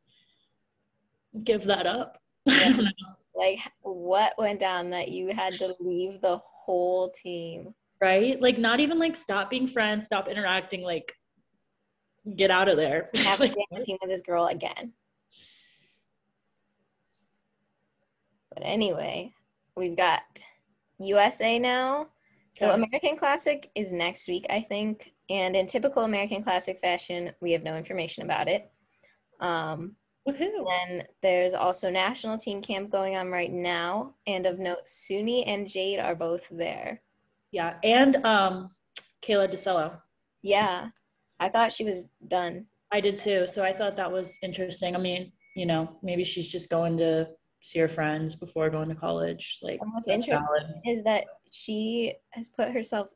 give 1.43 1.65
that 1.65 1.87
up? 1.87 2.19
Yeah. 2.45 2.77
like, 3.35 3.61
what 3.81 4.35
went 4.37 4.61
down 4.61 4.91
that 4.91 5.09
you 5.09 5.29
had 5.29 5.55
to 5.55 5.75
leave 5.81 6.21
the 6.21 6.37
whole 6.45 7.09
team? 7.13 7.75
Right? 8.01 8.41
Like, 8.41 8.59
not 8.59 8.81
even 8.81 8.99
like 8.99 9.17
stop 9.17 9.51
being 9.51 9.67
friends, 9.67 10.07
stop 10.07 10.29
interacting. 10.29 10.83
Like, 10.83 11.15
get 12.35 12.51
out 12.51 12.69
of 12.69 12.77
there. 12.77 13.11
Have 13.15 13.41
a 13.41 13.49
team 13.85 13.99
with 14.01 14.11
this 14.11 14.21
girl 14.23 14.47
again. 14.47 14.93
But 18.53 18.63
anyway, 18.65 19.33
we've 19.77 19.97
got 19.97 20.23
USA 20.99 21.59
now. 21.59 22.09
So 22.55 22.71
American 22.71 23.19
Classic 23.19 23.71
is 23.75 23.93
next 23.93 24.29
week, 24.29 24.47
I 24.49 24.63
think. 24.63 25.13
And 25.29 25.55
in 25.55 25.67
typical 25.67 26.05
American 26.05 26.43
Classic 26.43 26.81
fashion, 26.81 27.33
we 27.43 27.53
have 27.53 27.63
no 27.63 27.77
information 27.77 28.25
about 28.25 28.49
it. 28.49 28.71
Um, 29.41 29.97
Then 30.25 31.05
there's 31.23 31.53
also 31.53 31.91
national 31.91 32.39
team 32.39 32.63
camp 32.63 32.91
going 32.91 33.15
on 33.15 33.31
right 33.31 33.53
now. 33.53 34.15
And 34.27 34.47
of 34.47 34.59
note, 34.59 34.87
Suni 34.87 35.45
and 35.47 35.69
Jade 35.69 35.99
are 35.99 36.15
both 36.15 36.43
there. 36.51 37.03
Yeah. 37.53 37.75
And 37.83 38.25
um, 38.25 38.71
Kayla 39.23 39.53
DiCello. 39.53 39.99
Yeah. 40.43 40.89
I 41.41 41.49
thought 41.49 41.73
she 41.73 41.85
was 41.85 42.09
done. 42.27 42.67
I 42.93 43.01
did 43.01 43.17
too. 43.17 43.47
So 43.47 43.65
I 43.65 43.73
thought 43.73 43.97
that 43.97 44.11
was 44.11 44.39
interesting. 44.43 44.95
I 44.95 44.99
mean, 44.99 45.33
you 45.55 45.67
know, 45.67 45.99
maybe 46.03 46.25
she's 46.25 46.49
just 46.49 46.71
going 46.71 46.97
to 46.99 47.29
see 47.63 47.79
her 47.81 47.89
friends 47.89 48.35
before 48.35 48.71
going 48.71 48.89
to 48.89 48.95
college. 48.95 49.59
Like, 49.63 49.81
and 49.81 49.93
what's 49.93 50.09
interesting 50.09 50.45
valid. 50.47 50.75
is 50.85 51.03
that 51.05 51.25
she 51.51 52.15
has 52.31 52.49
put 52.49 52.71
herself 52.71 53.09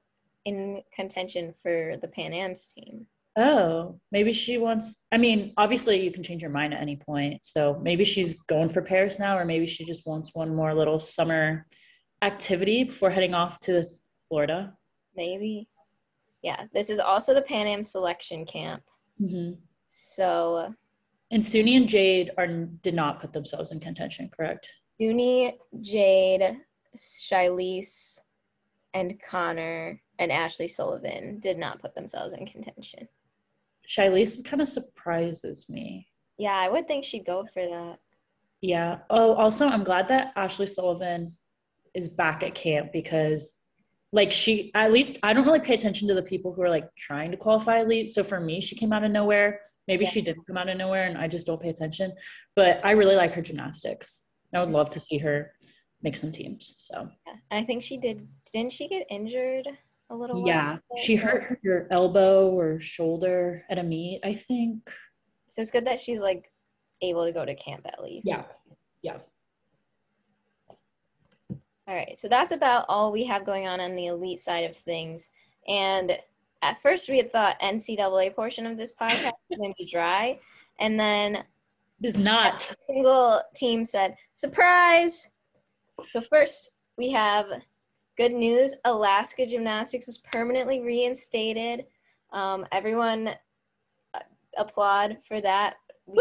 in 0.45 0.83
contention 0.95 1.55
for 1.63 1.97
the 2.01 2.09
Pan 2.09 2.33
Am's 2.33 2.67
team. 2.67 3.07
Oh, 3.37 4.01
maybe 4.11 4.33
she 4.33 4.59
wants. 4.59 5.05
I 5.13 5.19
mean, 5.19 5.53
obviously, 5.57 6.03
you 6.03 6.11
can 6.11 6.23
change 6.23 6.43
your 6.43 6.51
mind 6.51 6.75
at 6.75 6.81
any 6.81 6.97
point. 6.97 7.45
So 7.45 7.79
maybe 7.81 8.05
she's 8.05 8.41
going 8.43 8.71
for 8.71 8.83
Paris 8.83 9.19
now, 9.19 9.39
or 9.39 9.45
maybe 9.45 9.67
she 9.67 9.85
just 9.85 10.07
wants 10.07 10.35
one 10.35 10.55
more 10.55 10.75
little 10.75 10.99
summer 10.99 11.67
activity 12.23 12.85
before 12.85 13.11
heading 13.11 13.35
off 13.35 13.59
to 13.61 13.85
Florida. 14.31 14.73
Maybe. 15.15 15.69
Yeah, 16.43 16.65
this 16.73 16.89
is 16.89 16.99
also 16.99 17.35
the 17.35 17.43
Pan 17.43 17.67
Am 17.67 17.83
selection 17.83 18.47
camp. 18.47 18.83
Mm-hmm. 19.21 19.61
So 19.91 20.73
and 21.31 21.43
Suni 21.43 21.77
and 21.77 21.89
Jade 21.89 22.31
are 22.39 22.47
did 22.47 22.95
not 22.95 23.21
put 23.21 23.33
themselves 23.33 23.73
in 23.73 23.81
contention, 23.81 24.31
correct? 24.35 24.71
Suni, 24.99 25.55
Jade, 25.81 26.57
Shilese, 26.97 28.21
and 28.95 29.21
Konnor 29.23 30.01
and 30.19 30.33
Ashley 30.33 30.69
Sullivan 30.69 31.39
did 31.41 31.59
not 31.59 31.81
put 31.81 31.95
themselves 31.95 32.33
in 32.33 32.47
contention. 32.47 33.09
Shilese 33.89 34.45
kind 34.45 34.61
of 34.61 34.69
surprises 34.69 35.69
me. 35.69 36.07
Yeah, 36.39 36.57
I 36.57 36.69
would 36.69 36.89
think 36.89 37.05
she'd 37.05 37.27
go 37.27 37.47
for 37.53 37.65
that. 37.65 37.99
Yeah. 38.61 38.99
Oh, 39.09 39.35
also, 39.35 39.67
I'm 39.67 39.85
glad 39.85 40.09
that 40.09 40.33
Ashley 40.37 40.67
Sullivan 40.67 41.37
is 41.95 42.09
back 42.09 42.43
at 42.43 42.55
camp 42.55 42.93
because, 42.93 43.59
like, 44.12 44.33
she 44.33 44.73
at 44.75 44.93
least 44.93 45.19
I 45.23 45.33
don't 45.33 45.47
really 45.47 45.61
pay 45.61 45.75
attention 45.75 46.09
to 46.09 46.14
the 46.14 46.23
people 46.23 46.52
who 46.52 46.62
are 46.62 46.71
like 46.71 46.88
trying 46.97 47.31
to 47.31 47.37
qualify 47.37 47.81
elite. 47.81 48.11
So 48.11 48.25
for 48.25 48.40
me, 48.40 48.61
she 48.61 48.75
came 48.75 48.93
out 48.93 49.05
of 49.05 49.11
nowhere. 49.11 49.61
Maybe 49.87 50.05
yeah. 50.05 50.11
she 50.11 50.23
didn't 50.23 50.47
come 50.47 50.57
out 50.57 50.69
of 50.69 50.76
nowhere 50.76 51.07
and 51.07 51.17
I 51.19 51.29
just 51.29 51.47
don't 51.47 51.61
pay 51.61 51.69
attention. 51.69 52.12
But 52.57 52.81
I 52.85 52.93
really 52.93 53.17
like 53.17 53.35
her 53.35 53.43
gymnastics. 53.43 54.29
I 54.55 54.61
would 54.61 54.71
love 54.71 54.90
to 54.90 55.00
see 55.00 55.19
her 55.19 55.52
make 56.02 56.17
some 56.17 56.33
teams. 56.33 56.75
So 56.79 57.09
yeah. 57.26 57.35
I 57.50 57.64
think 57.64 57.83
she 57.83 57.99
did. 57.99 58.26
Didn't 58.52 58.73
she 58.73 58.88
get 58.88 59.07
injured 59.11 59.69
a 60.11 60.14
little? 60.14 60.47
Yeah, 60.47 60.79
she 61.00 61.17
so. 61.17 61.23
hurt 61.23 61.59
her 61.64 61.87
elbow 61.90 62.50
or 62.50 62.81
shoulder 62.81 63.64
at 63.71 63.79
a 63.79 63.83
meet. 63.83 64.21
I 64.25 64.35
think. 64.35 64.90
So 65.50 65.62
it's 65.62 65.71
good 65.71 65.87
that 65.87 66.00
she's 66.00 66.21
like 66.21 66.50
able 67.02 67.25
to 67.25 67.33
go 67.33 67.45
to 67.45 67.55
camp 67.55 67.87
at 67.87 68.02
least. 68.02 68.26
Yeah. 68.26 68.43
Yeah. 69.02 69.19
All 71.91 71.97
right. 71.97 72.17
So 72.17 72.29
that's 72.29 72.53
about 72.53 72.85
all 72.89 73.11
we 73.11 73.25
have 73.25 73.45
going 73.45 73.67
on 73.67 73.81
on 73.81 73.97
the 73.97 74.07
elite 74.07 74.39
side 74.39 74.63
of 74.63 74.77
things. 74.77 75.29
And 75.67 76.17
at 76.63 76.81
first 76.81 77.09
we 77.09 77.17
had 77.17 77.33
thought 77.33 77.61
NCAA 77.61 78.33
portion 78.33 78.65
of 78.65 78.77
this 78.77 78.95
podcast 78.95 79.33
was 79.49 79.59
going 79.59 79.73
to 79.73 79.77
be 79.77 79.91
dry, 79.91 80.39
and 80.79 81.01
then 81.01 81.43
is 82.01 82.17
not. 82.17 82.73
single 82.87 83.43
team 83.57 83.85
said 83.85 84.15
surprise. 84.35 85.31
So 86.07 86.21
first 86.21 86.71
we 86.97 87.11
have 87.11 87.47
good 88.17 88.33
news: 88.33 88.77
Alaska 88.85 89.45
Gymnastics 89.45 90.07
was 90.07 90.19
permanently 90.19 90.83
reinstated. 90.83 91.87
Um, 92.33 92.67
everyone 92.71 93.31
uh, 94.15 94.21
applaud 94.57 95.17
for 95.27 95.41
that. 95.41 95.75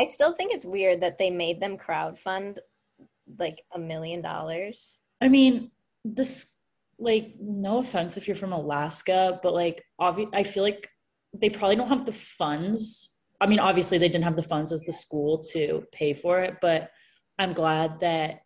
I 0.00 0.06
still 0.06 0.32
think 0.32 0.52
it's 0.54 0.64
weird 0.64 1.02
that 1.02 1.18
they 1.18 1.28
made 1.28 1.60
them 1.60 1.76
crowd 1.76 2.18
fund 2.18 2.58
like 3.38 3.62
a 3.74 3.78
million 3.78 4.22
dollars. 4.22 4.98
I 5.20 5.28
mean, 5.28 5.70
this 6.04 6.56
like 6.98 7.34
no 7.38 7.78
offense 7.78 8.16
if 8.16 8.26
you're 8.26 8.36
from 8.36 8.52
Alaska, 8.52 9.38
but 9.42 9.52
like 9.52 9.84
obvi- 10.00 10.30
I 10.32 10.42
feel 10.42 10.62
like 10.62 10.88
they 11.34 11.50
probably 11.50 11.76
don't 11.76 11.88
have 11.88 12.06
the 12.06 12.12
funds. 12.12 13.18
I 13.42 13.46
mean, 13.46 13.58
obviously 13.58 13.98
they 13.98 14.08
didn't 14.08 14.24
have 14.24 14.36
the 14.36 14.42
funds 14.42 14.72
as 14.72 14.80
the 14.82 14.92
school 14.92 15.38
to 15.52 15.84
pay 15.92 16.14
for 16.14 16.40
it, 16.40 16.56
but 16.62 16.90
I'm 17.38 17.52
glad 17.52 18.00
that 18.00 18.40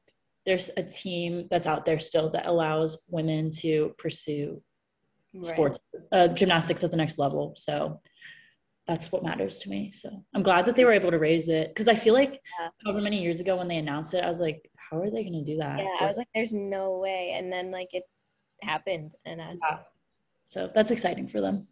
there's 0.47 0.71
a 0.77 0.83
team 0.83 1.47
that's 1.51 1.69
out 1.69 1.85
there 1.85 2.01
still 2.01 2.31
that 2.31 2.47
allows 2.47 3.05
women 3.09 3.51
to 3.59 3.95
pursue 3.97 4.61
right. 5.35 5.45
sports 5.45 5.79
uh, 6.11 6.29
gymnastics 6.29 6.83
at 6.83 6.91
the 6.91 6.97
next 6.97 7.19
level. 7.19 7.55
So 7.57 8.01
that's 8.87 9.11
what 9.11 9.23
matters 9.23 9.59
to 9.61 9.71
me. 9.71 9.93
So 9.93 10.25
I'm 10.35 10.43
glad 10.43 10.67
that 10.67 10.77
they 10.77 10.85
were 10.85 10.93
able 10.93 11.11
to 11.11 11.19
raise 11.19 11.49
it 11.49 11.69
because 11.69 11.89
I 11.89 11.95
feel 11.95 12.15
like 12.15 12.41
yeah. 12.61 12.69
however 12.85 13.01
many 13.01 13.23
years 13.23 13.41
ago 13.41 13.57
when 13.57 13.69
they 13.69 13.79
announced 13.79 14.15
it, 14.15 14.23
I 14.23 14.29
was 14.29 14.41
like, 14.41 14.71
how 14.77 14.99
are 14.99 15.11
they 15.11 15.23
going 15.23 15.33
to 15.33 15.45
do 15.45 15.57
that? 15.59 15.79
Yeah, 15.79 15.89
but, 15.99 16.05
I 16.05 16.09
was 16.09 16.19
like, 16.19 16.29
there's 16.35 16.53
no 16.53 16.99
way. 16.99 17.35
And 17.37 17.51
then 17.51 17.71
like 17.71 17.95
it 17.95 18.05
happened 18.65 19.13
and 19.25 19.41
uh, 19.41 19.53
yeah. 19.63 19.79
so 20.47 20.71
that's 20.75 20.91
exciting 20.91 21.27
for 21.27 21.41
them 21.41 21.67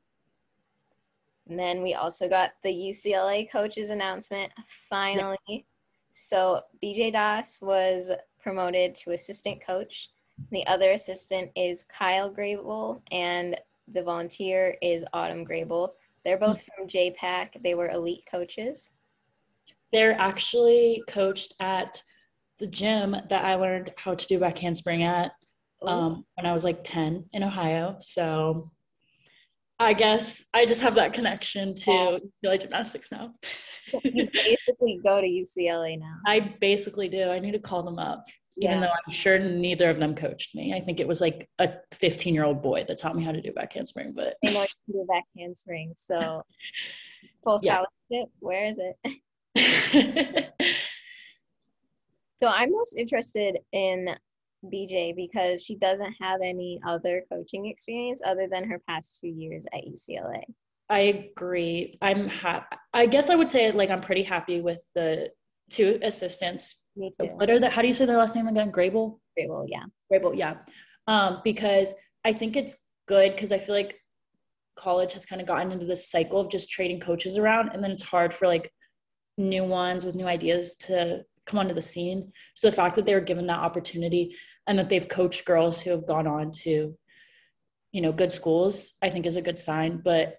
and 1.49 1.59
then 1.59 1.83
we 1.83 1.95
also 1.95 2.29
got 2.29 2.53
the 2.63 2.71
ucla 2.71 3.51
coaches 3.51 3.91
announcement 3.91 4.53
finally 4.89 5.37
yes. 5.49 5.65
so 6.13 6.61
bj 6.83 7.13
das 7.13 7.61
was 7.61 8.11
promoted 8.41 8.95
to 8.95 9.13
assistant 9.13 9.65
coach 9.65 10.11
the 10.51 10.67
other 10.67 10.93
assistant 10.93 11.51
is 11.57 11.85
kyle 11.85 12.33
grable 12.33 13.01
and 13.11 13.59
the 13.93 14.03
volunteer 14.03 14.77
is 14.83 15.05
autumn 15.13 15.45
grable 15.45 15.91
they're 16.25 16.39
both 16.39 16.59
mm-hmm. 16.59 16.83
from 16.83 16.89
jpac 16.89 17.49
they 17.63 17.75
were 17.75 17.91
elite 17.91 18.25
coaches 18.31 18.91
they're 19.93 20.19
actually 20.19 21.03
coached 21.09 21.55
at 21.61 22.03
the 22.59 22.67
gym 22.67 23.17
that 23.29 23.45
i 23.45 23.55
learned 23.55 23.91
how 23.97 24.15
to 24.15 24.27
do 24.27 24.39
back 24.39 24.59
handspring 24.59 25.03
at 25.03 25.33
um, 25.87 26.25
when 26.35 26.47
I 26.47 26.53
was 26.53 26.65
like 26.65 26.85
10 26.85 27.25
in 27.33 27.43
Ohio. 27.43 27.97
So 28.01 28.71
I 29.79 29.93
guess 29.93 30.47
I 30.55 30.65
just 30.65 30.81
have 30.83 30.95
that 30.95 31.13
connection 31.13 31.75
to 31.75 31.91
yeah. 31.91 32.19
UCLA 32.51 32.61
gymnastics 32.61 33.11
now. 33.11 33.35
you 34.05 34.29
basically 34.33 35.01
go 35.05 35.21
to 35.21 35.27
UCLA 35.27 35.99
now. 35.99 36.17
I 36.27 36.55
basically 36.61 37.09
do. 37.09 37.31
I 37.31 37.39
need 37.39 37.53
to 37.53 37.59
call 37.59 37.83
them 37.83 37.99
up, 37.99 38.27
yeah. 38.57 38.71
even 38.71 38.81
though 38.81 38.89
I'm 38.89 39.13
sure 39.13 39.39
neither 39.39 39.91
of 39.91 39.99
them 39.99 40.15
coached 40.15 40.55
me. 40.55 40.75
I 40.75 40.81
think 40.81 41.01
it 41.01 41.09
was 41.09 41.21
like 41.21 41.49
a 41.59 41.71
15 41.93 42.35
year 42.35 42.45
old 42.45 42.63
boy 42.63 42.85
that 42.89 42.99
taught 42.99 43.17
me 43.17 43.25
how 43.25 43.33
to 43.33 43.41
do 43.41 43.53
back 43.53 43.73
handspring. 43.73 44.13
But 44.13 44.37
I 44.45 44.53
know 44.53 44.65
to 44.65 44.93
do 44.93 45.07
back 45.09 45.25
handspring. 45.37 45.93
So 45.97 46.43
full 47.45 47.59
scholarship. 47.59 47.89
Yeah. 48.09 48.25
Where 48.41 48.67
is 48.67 48.79
it? 48.79 50.53
so 52.35 52.47
I'm 52.47 52.73
most 52.73 52.97
interested 52.97 53.59
in 53.73 54.09
BJ 54.65 55.17
because 55.17 55.63
she 55.65 55.77
doesn't 55.77 56.15
have 56.21 56.41
any 56.43 56.81
other 56.87 57.25
coaching 57.31 57.67
experience 57.67 58.21
other 58.25 58.47
than 58.51 58.69
her 58.69 58.81
past 58.89 59.19
two 59.21 59.29
years 59.29 59.67
at 59.73 59.81
UCLA. 59.85 60.43
I 60.89 60.99
agree. 60.99 61.99
I'm 62.03 62.29
ha- 62.29 62.67
I 62.93 63.07
guess 63.07 63.31
I 63.31 63.35
would 63.35 63.51
say 63.51 63.73
like 63.73 63.91
I'm 63.91 64.03
pretty 64.03 64.23
happy 64.23 64.61
with 64.61 64.81
the 64.95 65.31
two 65.71 65.99
assistants. 66.03 66.82
Me 66.97 67.11
too. 67.19 67.29
What 67.35 67.51
are 67.51 67.59
the 67.59 67.71
how 67.71 67.83
do 67.83 67.89
you 67.89 67.95
say 67.95 68.05
their 68.05 68.19
last 68.19 68.37
name 68.37 68.49
again? 68.49 68.71
Grable? 68.71 69.19
Grable, 69.39 69.67
yeah. 69.69 69.85
Grable, 70.13 70.37
yeah. 70.37 70.57
Um, 71.07 71.41
because 71.43 71.93
I 72.25 72.33
think 72.33 72.57
it's 72.57 72.77
good 73.09 73.33
because 73.33 73.53
I 73.53 73.59
feel 73.59 73.75
like 73.75 73.99
college 74.77 75.13
has 75.13 75.27
kind 75.27 75.41
of 75.41 75.47
gotten 75.47 75.73
into 75.73 75.87
this 75.87 76.11
cycle 76.11 76.41
of 76.41 76.51
just 76.51 76.71
trading 76.71 77.01
coaches 77.01 77.37
around 77.37 77.71
and 77.73 77.83
then 77.83 77.91
it's 77.91 78.03
hard 78.03 78.33
for 78.33 78.47
like 78.47 78.73
new 79.37 79.65
ones 79.65 80.05
with 80.05 80.15
new 80.15 80.27
ideas 80.27 80.75
to 80.77 81.23
come 81.47 81.59
onto 81.59 81.75
the 81.75 81.83
scene. 81.83 82.33
So 82.55 82.69
the 82.71 82.77
fact 82.77 82.97
that 82.97 83.05
they 83.05 83.15
were 83.15 83.21
given 83.21 83.47
that 83.49 83.59
opportunity 83.59 84.37
and 84.67 84.79
that 84.79 84.89
they've 84.89 85.09
coached 85.09 85.45
girls 85.45 85.81
who 85.81 85.91
have 85.91 86.07
gone 86.07 86.27
on 86.27 86.51
to, 86.63 86.97
you 87.93 88.01
know, 88.01 88.13
good 88.13 88.33
schools, 88.33 88.95
I 89.03 89.11
think 89.11 89.27
is 89.27 89.37
a 89.37 89.43
good 89.43 89.59
sign. 89.59 90.01
But 90.05 90.37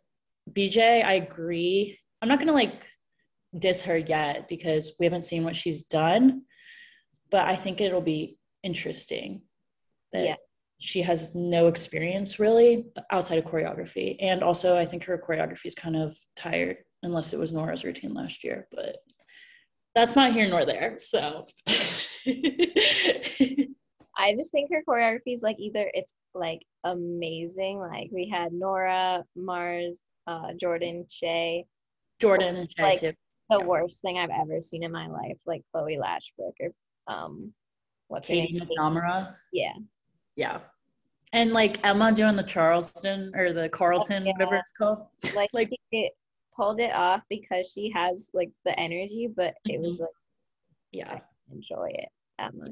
BJ, 0.51 1.03
I 1.03 1.13
agree. 1.13 1.99
I'm 2.21 2.29
not 2.29 2.39
gonna 2.39 2.53
like 2.53 2.85
diss 3.57 3.81
her 3.83 3.97
yet 3.97 4.47
because 4.49 4.93
we 4.99 5.05
haven't 5.05 5.25
seen 5.25 5.43
what 5.43 5.55
she's 5.55 5.83
done, 5.83 6.43
but 7.29 7.47
I 7.47 7.55
think 7.55 7.81
it'll 7.81 8.01
be 8.01 8.37
interesting 8.63 9.41
that 10.11 10.25
yeah. 10.25 10.35
she 10.79 11.01
has 11.01 11.35
no 11.35 11.67
experience 11.67 12.39
really 12.39 12.85
outside 13.11 13.39
of 13.39 13.45
choreography. 13.45 14.17
And 14.19 14.43
also 14.43 14.77
I 14.77 14.85
think 14.85 15.03
her 15.05 15.17
choreography 15.17 15.65
is 15.65 15.75
kind 15.75 15.95
of 15.95 16.17
tired 16.35 16.77
unless 17.03 17.33
it 17.33 17.39
was 17.39 17.51
Nora's 17.51 17.83
routine 17.83 18.13
last 18.13 18.43
year, 18.43 18.67
but 18.71 18.97
that's 19.95 20.15
not 20.15 20.33
here 20.33 20.47
nor 20.47 20.65
there. 20.65 20.95
So 20.97 21.47
I 24.15 24.35
just 24.35 24.51
think 24.51 24.69
her 24.71 24.83
choreography 24.87 25.33
is 25.33 25.43
like 25.43 25.59
either 25.59 25.89
it's 25.93 26.13
like 26.33 26.61
amazing, 26.83 27.79
like 27.79 28.09
we 28.11 28.29
had 28.29 28.53
Nora, 28.53 29.23
Mars, 29.35 29.99
uh, 30.27 30.53
Jordan, 30.59 31.05
Shay. 31.09 31.65
Jordan 32.19 32.55
and 32.55 32.69
Shay 32.75 32.83
like, 32.83 32.99
too. 32.99 33.13
The 33.59 33.65
worst 33.65 34.01
thing 34.01 34.17
I've 34.17 34.29
ever 34.29 34.61
seen 34.61 34.83
in 34.83 34.91
my 34.91 35.07
life, 35.07 35.37
like 35.45 35.63
Chloe 35.71 35.97
Lashbrook 35.97 36.53
or 36.59 36.69
um 37.07 37.53
what's 38.07 38.27
Katie 38.27 38.59
McNamara. 38.59 39.35
Yeah. 39.51 39.73
Yeah. 40.35 40.59
And 41.31 41.51
like 41.51 41.85
Emma 41.85 42.11
doing 42.11 42.35
the 42.35 42.43
Charleston 42.43 43.31
or 43.35 43.53
the 43.53 43.69
Carlton, 43.69 44.23
oh, 44.23 44.25
yeah. 44.25 44.31
whatever 44.33 44.55
it's 44.55 44.71
called. 44.71 45.07
Like, 45.35 45.49
like 45.53 45.69
it 45.91 46.13
pulled 46.55 46.79
it 46.79 46.93
off 46.93 47.21
because 47.29 47.71
she 47.73 47.91
has 47.91 48.29
like 48.33 48.51
the 48.65 48.77
energy, 48.79 49.27
but 49.35 49.55
it 49.65 49.73
mm-hmm. 49.73 49.83
was 49.83 49.99
like 49.99 50.09
yeah, 50.91 51.19
enjoy 51.51 51.89
it 51.93 52.09
that 52.37 52.53
much. 52.55 52.71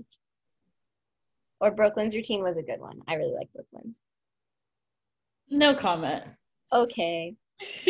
Or 1.60 1.72
Brooklyn's 1.72 2.16
routine 2.16 2.42
was 2.42 2.58
a 2.58 2.64
good 2.64 2.80
one. 2.80 3.02
I 3.08 3.16
really 3.16 3.36
like 3.36 3.52
Brooklyn's. 3.54 4.02
No 5.50 5.76
comment. 5.76 6.24
Okay. 6.74 7.36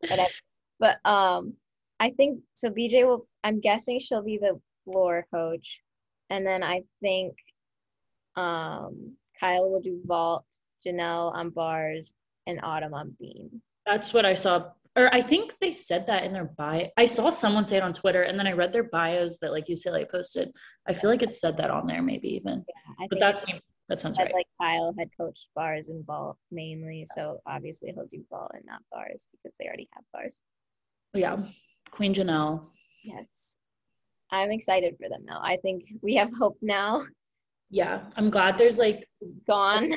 but, 0.00 0.20
I, 0.20 0.28
but 0.82 0.98
um 1.08 1.54
I 2.00 2.10
think 2.10 2.40
so 2.54 2.68
BJ 2.68 3.06
will 3.06 3.26
I'm 3.44 3.60
guessing 3.60 4.00
she'll 4.00 4.24
be 4.24 4.36
the 4.36 4.60
floor 4.84 5.24
coach. 5.32 5.80
And 6.28 6.44
then 6.46 6.62
I 6.62 6.82
think 7.00 7.34
um 8.36 9.16
Kyle 9.38 9.70
will 9.70 9.80
do 9.80 10.00
vault, 10.04 10.44
Janelle 10.84 11.32
on 11.32 11.50
bars, 11.50 12.14
and 12.46 12.60
Autumn 12.62 12.94
on 12.94 13.16
beam. 13.18 13.62
That's 13.86 14.12
what 14.12 14.26
I 14.26 14.34
saw. 14.34 14.70
Or 14.94 15.12
I 15.14 15.22
think 15.22 15.54
they 15.60 15.72
said 15.72 16.06
that 16.08 16.24
in 16.24 16.32
their 16.32 16.44
bio. 16.44 16.88
I 16.98 17.06
saw 17.06 17.30
someone 17.30 17.64
say 17.64 17.78
it 17.78 17.82
on 17.82 17.94
Twitter, 17.94 18.22
and 18.22 18.38
then 18.38 18.46
I 18.46 18.52
read 18.52 18.72
their 18.72 18.84
bios 18.84 19.38
that 19.38 19.52
like 19.52 19.66
UCLA 19.66 20.10
posted. 20.10 20.52
I 20.86 20.92
feel 20.92 21.08
like 21.08 21.22
it 21.22 21.34
said 21.34 21.56
that 21.56 21.70
on 21.70 21.86
there, 21.86 22.02
maybe 22.02 22.28
even. 22.34 22.64
Yeah, 22.68 23.06
but 23.08 23.18
that's 23.18 23.46
that 23.88 24.00
sounds 24.00 24.18
right. 24.18 24.32
Like 24.32 24.46
Kyle 24.60 24.94
had 24.98 25.08
coached 25.18 25.48
bars 25.54 25.88
and 25.88 26.04
vault 26.04 26.36
mainly, 26.50 27.06
so 27.14 27.40
obviously 27.46 27.92
he'll 27.92 28.06
do 28.06 28.24
vault 28.30 28.50
and 28.54 28.64
not 28.66 28.82
bars 28.90 29.26
because 29.32 29.56
they 29.58 29.66
already 29.66 29.88
have 29.94 30.04
bars. 30.12 30.42
Yeah, 31.14 31.42
Queen 31.90 32.14
Janelle. 32.14 32.66
Yes, 33.04 33.56
I'm 34.30 34.50
excited 34.50 34.96
for 34.98 35.08
them 35.08 35.24
now. 35.24 35.40
I 35.42 35.56
think 35.58 35.84
we 36.02 36.14
have 36.14 36.30
hope 36.38 36.56
now. 36.62 37.04
Yeah, 37.70 38.02
I'm 38.16 38.30
glad 38.30 38.58
there's 38.58 38.78
like 38.78 39.08
it's 39.20 39.32
gone. 39.46 39.94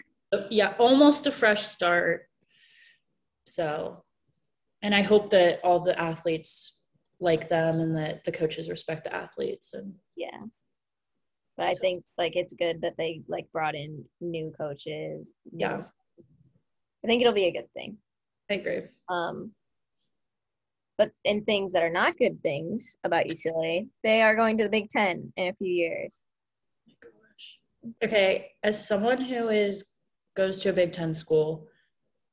Yeah, 0.50 0.74
almost 0.80 1.28
a 1.28 1.32
fresh 1.32 1.66
start 1.66 2.24
so, 3.48 4.04
and 4.82 4.94
I 4.94 5.02
hope 5.02 5.30
that 5.32 5.60
all 5.64 5.80
the 5.80 6.00
athletes 6.00 6.80
like 7.20 7.48
them 7.48 7.80
and 7.80 7.96
that 7.96 8.24
the 8.24 8.32
coaches 8.32 8.70
respect 8.70 9.04
the 9.06 9.16
athletes 9.16 9.74
and 9.74 9.94
yeah. 10.18 10.42
But 11.58 11.68
I 11.68 11.74
think 11.76 12.04
like 12.18 12.36
it's 12.36 12.54
good 12.54 12.82
that 12.82 12.96
they 12.98 13.22
like 13.30 13.50
brought 13.54 13.76
in 13.76 14.04
new 14.20 14.52
coaches. 14.58 15.32
Yeah. 15.54 15.84
I 17.04 17.08
think 17.08 17.22
it'll 17.22 17.34
be 17.34 17.46
a 17.46 17.54
good 17.54 17.72
thing. 17.74 17.98
I 18.52 18.56
agree. 18.56 18.82
Um 19.10 19.52
but 20.98 21.12
in 21.24 21.44
things 21.44 21.72
that 21.74 21.84
are 21.84 21.90
not 21.90 22.18
good 22.18 22.42
things 22.42 22.98
about 23.04 23.26
UCLA, 23.26 23.88
they 24.04 24.22
are 24.22 24.36
going 24.36 24.58
to 24.58 24.64
the 24.64 24.70
Big 24.70 24.90
Ten 24.90 25.32
in 25.36 25.48
a 25.48 25.54
few 25.54 25.72
years. 25.72 26.24
Okay, 28.04 28.52
as 28.64 28.88
someone 28.88 29.22
who 29.22 29.50
is 29.50 29.86
goes 30.36 30.60
to 30.60 30.70
a 30.70 30.74
Big 30.74 30.92
Ten 30.92 31.14
school, 31.14 31.68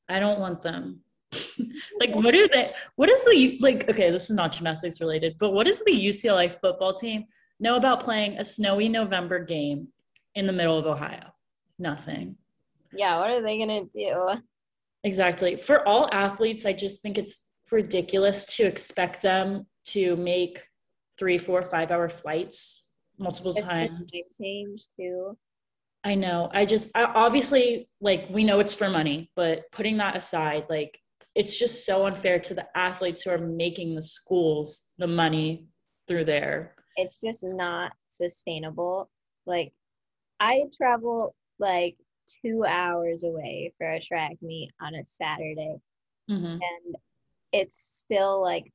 I 0.09 0.19
don't 0.19 0.41
want 0.41 0.63
them. 0.63 1.01
like, 2.01 2.15
what 2.15 2.35
are 2.35 2.49
they? 2.49 2.73
What 2.97 3.09
is 3.09 3.25
the 3.25 3.59
like? 3.61 3.89
Okay, 3.89 4.11
this 4.11 4.31
is 4.31 4.37
not 4.37 4.53
gymnastics 4.53 5.01
related, 5.01 5.37
but 5.39 5.53
what 5.53 5.67
does 5.67 5.85
the 5.85 5.93
UCLA 5.93 6.59
football 6.61 6.93
team 6.93 7.25
know 7.61 7.77
about 7.77 8.05
playing 8.05 8.39
a 8.39 8.45
snowy 8.45 8.89
November 8.89 9.45
game 9.45 9.89
in 10.35 10.47
the 10.47 10.53
middle 10.53 10.79
of 10.79 10.87
Ohio? 10.87 11.33
Nothing. 11.79 12.37
Yeah, 12.95 13.19
what 13.19 13.31
are 13.31 13.43
they 13.43 13.59
gonna 13.59 13.85
do? 13.95 14.43
Exactly. 15.05 15.57
For 15.57 15.87
all 15.87 16.09
athletes, 16.13 16.65
I 16.65 16.73
just 16.73 17.03
think 17.03 17.19
it's 17.19 17.49
ridiculous 17.73 18.45
to 18.57 18.65
expect 18.65 19.23
them 19.23 19.67
to 19.87 20.17
make 20.17 20.63
three, 21.19 21.39
four, 21.39 21.63
five 21.63 21.91
hour 21.91 22.09
flights 22.09 22.87
multiple 23.19 23.53
it's 23.53 23.61
times. 23.61 24.11
Change 24.41 24.83
too. 24.97 25.37
I 26.05 26.15
know. 26.15 26.51
I 26.53 26.65
just 26.65 26.91
I, 26.97 27.05
obviously 27.05 27.89
like 28.01 28.27
we 28.31 28.45
know 28.45 28.61
it's 28.61 28.75
for 28.75 28.89
money, 28.89 29.31
but 29.37 29.65
putting 29.73 29.97
that 29.99 30.17
aside, 30.17 30.67
like 30.69 30.99
it's 31.35 31.59
just 31.59 31.87
so 31.87 32.07
unfair 32.07 32.39
to 32.41 32.55
the 32.55 32.67
athletes 32.77 33.23
who 33.23 33.31
are 33.31 33.39
making 33.39 33.95
the 33.95 34.03
schools 34.03 34.91
the 34.99 35.07
money 35.07 35.69
through 36.09 36.25
there. 36.25 36.75
It's 36.97 37.19
just 37.25 37.45
not 37.57 37.93
sustainable. 38.09 39.09
Like 39.47 39.73
I 40.41 40.63
travel 40.77 41.35
like 41.59 41.97
two 42.43 42.65
hours 42.65 43.25
away 43.25 43.73
for 43.79 43.91
a 43.91 44.01
track 44.01 44.33
meet 44.43 44.71
on 44.81 44.95
a 44.95 45.05
Saturday. 45.05 45.77
Mm-hmm. 46.31 46.45
And 46.45 46.97
it's 47.53 47.77
still 47.77 48.41
like 48.41 48.73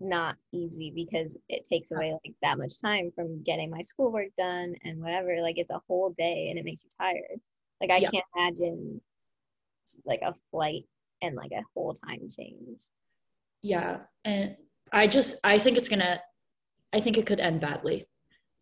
not 0.00 0.36
easy 0.52 0.90
because 0.94 1.36
it 1.48 1.64
takes 1.64 1.90
away 1.90 2.12
like 2.12 2.34
that 2.42 2.58
much 2.58 2.80
time 2.80 3.10
from 3.14 3.42
getting 3.42 3.70
my 3.70 3.82
schoolwork 3.82 4.28
done 4.38 4.74
and 4.84 5.00
whatever. 5.00 5.40
Like 5.42 5.58
it's 5.58 5.70
a 5.70 5.80
whole 5.86 6.14
day 6.16 6.48
and 6.48 6.58
it 6.58 6.64
makes 6.64 6.82
you 6.82 6.90
tired. 6.98 7.40
Like 7.80 7.90
I 7.90 7.98
yeah. 7.98 8.10
can't 8.10 8.24
imagine 8.36 9.00
like 10.04 10.20
a 10.22 10.34
flight 10.50 10.84
and 11.22 11.36
like 11.36 11.52
a 11.52 11.62
whole 11.74 11.94
time 11.94 12.28
change. 12.34 12.78
Yeah. 13.62 13.98
And 14.24 14.56
I 14.92 15.06
just 15.06 15.36
I 15.44 15.58
think 15.58 15.76
it's 15.76 15.88
gonna 15.88 16.20
I 16.92 17.00
think 17.00 17.18
it 17.18 17.26
could 17.26 17.40
end 17.40 17.60
badly. 17.60 18.06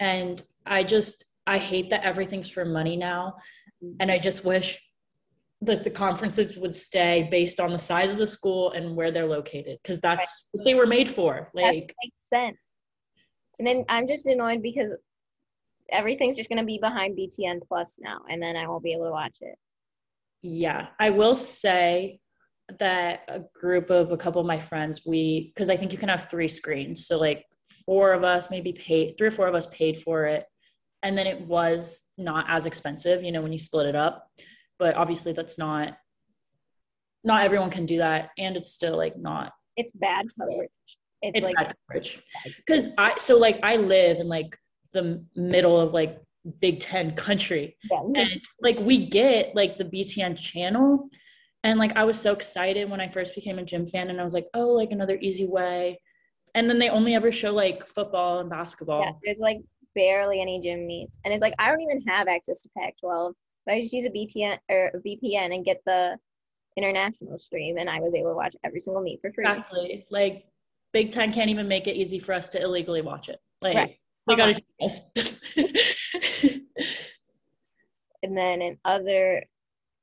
And 0.01 0.43
I 0.67 0.83
just 0.83 1.25
I 1.47 1.59
hate 1.59 1.91
that 1.91 2.05
everything's 2.05 2.51
for 2.51 2.65
money 2.65 2.97
now. 2.97 3.37
Mm-hmm. 3.83 3.97
And 4.01 4.11
I 4.11 4.19
just 4.19 4.45
wish 4.45 4.81
that 5.61 5.83
the 5.83 5.91
conferences 5.91 6.57
would 6.57 6.75
stay 6.75 7.27
based 7.31 7.59
on 7.59 7.73
the 7.73 7.79
size 7.79 8.13
of 8.13 8.19
the 8.19 8.27
school 8.27 8.73
and 8.73 8.95
where 8.95 9.11
they're 9.11 9.27
located 9.27 9.79
because 9.83 10.01
that's 10.01 10.49
right. 10.55 10.59
what 10.59 10.65
they 10.65 10.75
were 10.75 10.87
made 10.87 11.09
for 11.09 11.51
like 11.55 11.75
that 11.75 11.95
makes 12.03 12.29
sense. 12.29 12.73
And 13.59 13.67
then 13.67 13.85
i'm 13.89 14.07
just 14.07 14.27
annoyed 14.27 14.63
because 14.63 14.95
everything's 15.91 16.37
just 16.37 16.49
going 16.49 16.61
to 16.61 16.65
be 16.65 16.79
behind 16.79 17.19
btn 17.19 17.59
plus 17.67 17.99
now 18.01 18.21
and 18.31 18.41
then 18.41 18.57
i 18.57 18.69
won't 18.69 18.85
be 18.85 18.93
able 18.93 19.07
to 19.07 19.11
watch 19.11 19.39
it. 19.41 19.57
Yeah 20.43 20.89
i 21.01 21.11
will 21.11 21.35
say 21.35 22.21
that 22.79 23.23
a 23.29 23.41
group 23.59 23.91
of 23.91 24.13
a 24.13 24.17
couple 24.17 24.41
of 24.41 24.47
my 24.47 24.61
friends 24.61 25.03
we 25.05 25.51
because 25.55 25.71
i 25.71 25.77
think 25.77 25.91
you 25.91 25.99
can 25.99 26.11
have 26.11 26.31
three 26.31 26.49
screens 26.49 27.07
so 27.07 27.19
like 27.19 27.45
four 27.85 28.13
of 28.13 28.23
us 28.23 28.51
maybe 28.51 28.73
paid 28.73 29.17
three 29.19 29.29
or 29.29 29.33
four 29.33 29.49
of 29.49 29.55
us 29.55 29.67
paid 29.69 29.97
for 29.97 30.27
it 30.27 30.45
and 31.03 31.17
then 31.17 31.27
it 31.27 31.41
was 31.41 32.11
not 32.17 32.45
as 32.49 32.67
expensive 32.67 33.25
you 33.25 33.33
know 33.33 33.43
when 33.43 33.53
you 33.53 33.59
split 33.59 33.87
it 33.87 33.97
up 33.97 34.29
but 34.79 34.95
obviously 34.95 35.33
that's 35.33 35.59
not 35.59 35.97
not 37.25 37.45
everyone 37.45 37.71
can 37.71 37.87
do 37.87 37.99
that. 37.99 38.31
And 38.39 38.57
it's 38.57 38.73
still 38.73 38.97
like 38.97 39.17
not 39.17 39.53
it's 39.77 39.93
bad 39.93 40.27
coverage. 40.39 40.71
It's, 41.23 41.39
it's 41.39 41.47
like 41.47 41.57
bad 41.57 41.75
coverage. 41.87 42.23
Because 42.57 42.89
i 42.99 43.17
so 43.17 43.37
like 43.39 43.61
i 43.63 43.77
live 43.77 44.19
in 44.19 44.29
like 44.29 44.57
the 44.93 45.25
middle 45.37 45.79
of 45.79 45.93
like 45.93 46.21
big 46.61 46.81
ten 46.81 47.15
country. 47.15 47.77
Yeah, 47.91 48.01
and 48.15 48.41
like 48.61 48.79
we 48.79 49.07
get 49.07 49.55
like 49.55 49.79
the 49.79 49.85
btn 49.85 50.37
channel. 50.39 51.09
And 51.65 51.79
like 51.79 51.97
i 51.97 52.05
was 52.05 52.21
so 52.21 52.33
excited 52.33 52.89
when 52.89 53.01
i 53.01 53.09
first 53.09 53.35
became 53.35 53.59
a 53.59 53.65
gym 53.65 53.85
fan 53.85 54.11
and 54.11 54.21
i 54.21 54.25
was 54.25 54.35
like 54.35 54.47
oh 54.55 54.69
like 54.69 54.93
another 54.93 55.19
easy 55.21 55.47
way. 55.47 56.01
And 56.55 56.69
then 56.69 56.79
they 56.79 56.89
only 56.89 57.15
ever 57.15 57.31
show 57.31 57.53
like 57.53 57.87
football 57.87 58.41
and 58.41 58.49
basketball. 58.49 59.03
Yeah, 59.03 59.13
there's 59.23 59.39
like 59.39 59.59
barely 59.95 60.41
any 60.41 60.61
gym 60.61 60.87
meets. 60.87 61.19
And 61.25 61.35
it's 61.35 61.43
like 61.43 61.55
i 61.59 61.69
don't 61.69 61.81
even 61.81 62.01
have 62.07 62.29
access 62.29 62.63
to 62.63 62.71
pac 62.77 62.95
12 63.01 63.35
but 63.69 63.75
I 63.75 63.83
just 63.83 63.93
use 63.93 64.07
a 64.07 64.11
BTN 64.11 64.59
or 64.71 64.87
a 64.95 64.99
VPN 64.99 65.55
and 65.55 65.63
get 65.63 65.83
the 65.85 66.17
international 66.79 67.39
stream, 67.39 67.77
and 67.77 67.91
I 67.91 68.01
was 68.01 68.15
able 68.15 68.31
to 68.31 68.35
watch 68.35 68.57
every 68.65 68.81
single 68.81 69.03
meet 69.03 69.21
for 69.21 69.31
free. 69.31 69.45
Exactly. 69.47 70.03
Like 70.11 70.47
Big 70.95 71.11
Ten 71.11 71.31
can't 71.31 71.51
even 71.51 71.69
make 71.69 71.87
it 71.87 71.95
easy 71.95 72.19
for 72.19 72.33
us 72.33 72.49
to 72.51 72.63
illegally 72.63 73.03
watch 73.03 73.29
it. 73.29 73.39
Like 73.61 73.77
right. 73.77 73.99
they 74.27 74.37
got 74.37 74.57
to 74.81 76.63
and 78.23 78.37
then 78.37 78.63
in 78.63 78.79
other, 78.87 79.45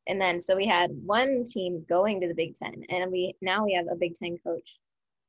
and 0.06 0.22
then 0.22 0.40
so 0.40 0.56
we 0.56 0.68
had 0.68 0.92
one 1.04 1.44
team 1.44 1.84
going 1.90 2.22
to 2.22 2.28
the 2.28 2.36
Big 2.36 2.54
Ten, 2.56 2.84
and 2.90 3.12
we 3.12 3.34
now 3.42 3.66
we 3.66 3.74
have 3.74 3.88
a 3.92 3.96
Big 3.96 4.14
Ten 4.14 4.38
coach 4.46 4.78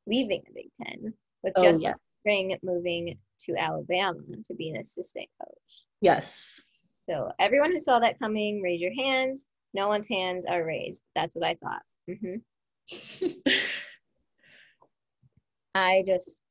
leaving 0.06 0.42
the 0.46 0.52
Big 0.52 0.68
Ten 0.84 1.14
with 1.42 1.54
oh, 1.56 1.62
just 1.62 1.80
yeah. 1.80 1.94
Spring 2.20 2.54
moving 2.62 3.16
to 3.46 3.56
Alabama 3.56 4.20
to 4.44 4.54
be 4.54 4.68
an 4.68 4.76
assistant 4.76 5.26
coach. 5.40 5.84
Yes. 6.02 6.60
So 7.08 7.30
everyone 7.38 7.72
who 7.72 7.78
saw 7.78 7.98
that 8.00 8.18
coming, 8.18 8.60
raise 8.62 8.80
your 8.80 8.94
hands. 8.94 9.46
No 9.74 9.88
one's 9.88 10.08
hands 10.08 10.46
are 10.46 10.64
raised. 10.64 11.02
That's 11.14 11.34
what 11.34 11.44
I 11.44 11.56
thought. 11.62 11.82
Mm-hmm. 12.10 13.50
I 15.74 16.02
just, 16.06 16.42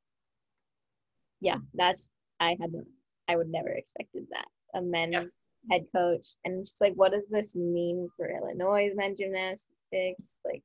yeah, 1.40 1.56
that's 1.74 2.10
I 2.40 2.56
had 2.60 2.72
I 3.28 3.36
would 3.36 3.48
never 3.48 3.70
expected 3.70 4.24
that 4.30 4.46
a 4.74 4.82
men's 4.82 5.36
head 5.70 5.86
coach, 5.94 6.26
and 6.44 6.64
just 6.64 6.80
like, 6.80 6.94
what 6.94 7.12
does 7.12 7.26
this 7.28 7.54
mean 7.56 8.08
for 8.16 8.30
Illinois 8.30 8.90
men's 8.94 9.18
gymnastics? 9.18 10.36
Like, 10.44 10.62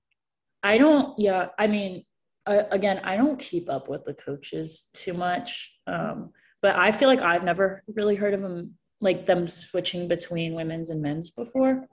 I 0.64 0.78
don't. 0.78 1.18
Yeah, 1.18 1.48
I 1.58 1.68
mean, 1.68 2.06
uh, 2.46 2.64
again, 2.72 3.02
I 3.04 3.18
don't 3.18 3.40
keep 3.40 3.70
up 3.70 3.90
with 3.90 4.06
the 4.06 4.14
coaches 4.14 4.90
too 4.94 5.14
much, 5.14 5.74
um, 5.88 6.32
but 6.62 6.76
I 6.76 6.92
feel 6.92 7.08
like 7.08 7.22
I've 7.22 7.44
never 7.44 7.84
really 7.88 8.16
heard 8.16 8.34
of 8.34 8.42
them 8.42 8.76
like 9.02 9.26
them 9.26 9.48
switching 9.48 10.08
between 10.08 10.54
women's 10.54 10.90
and 10.90 11.02
men's 11.02 11.32
before. 11.32 11.88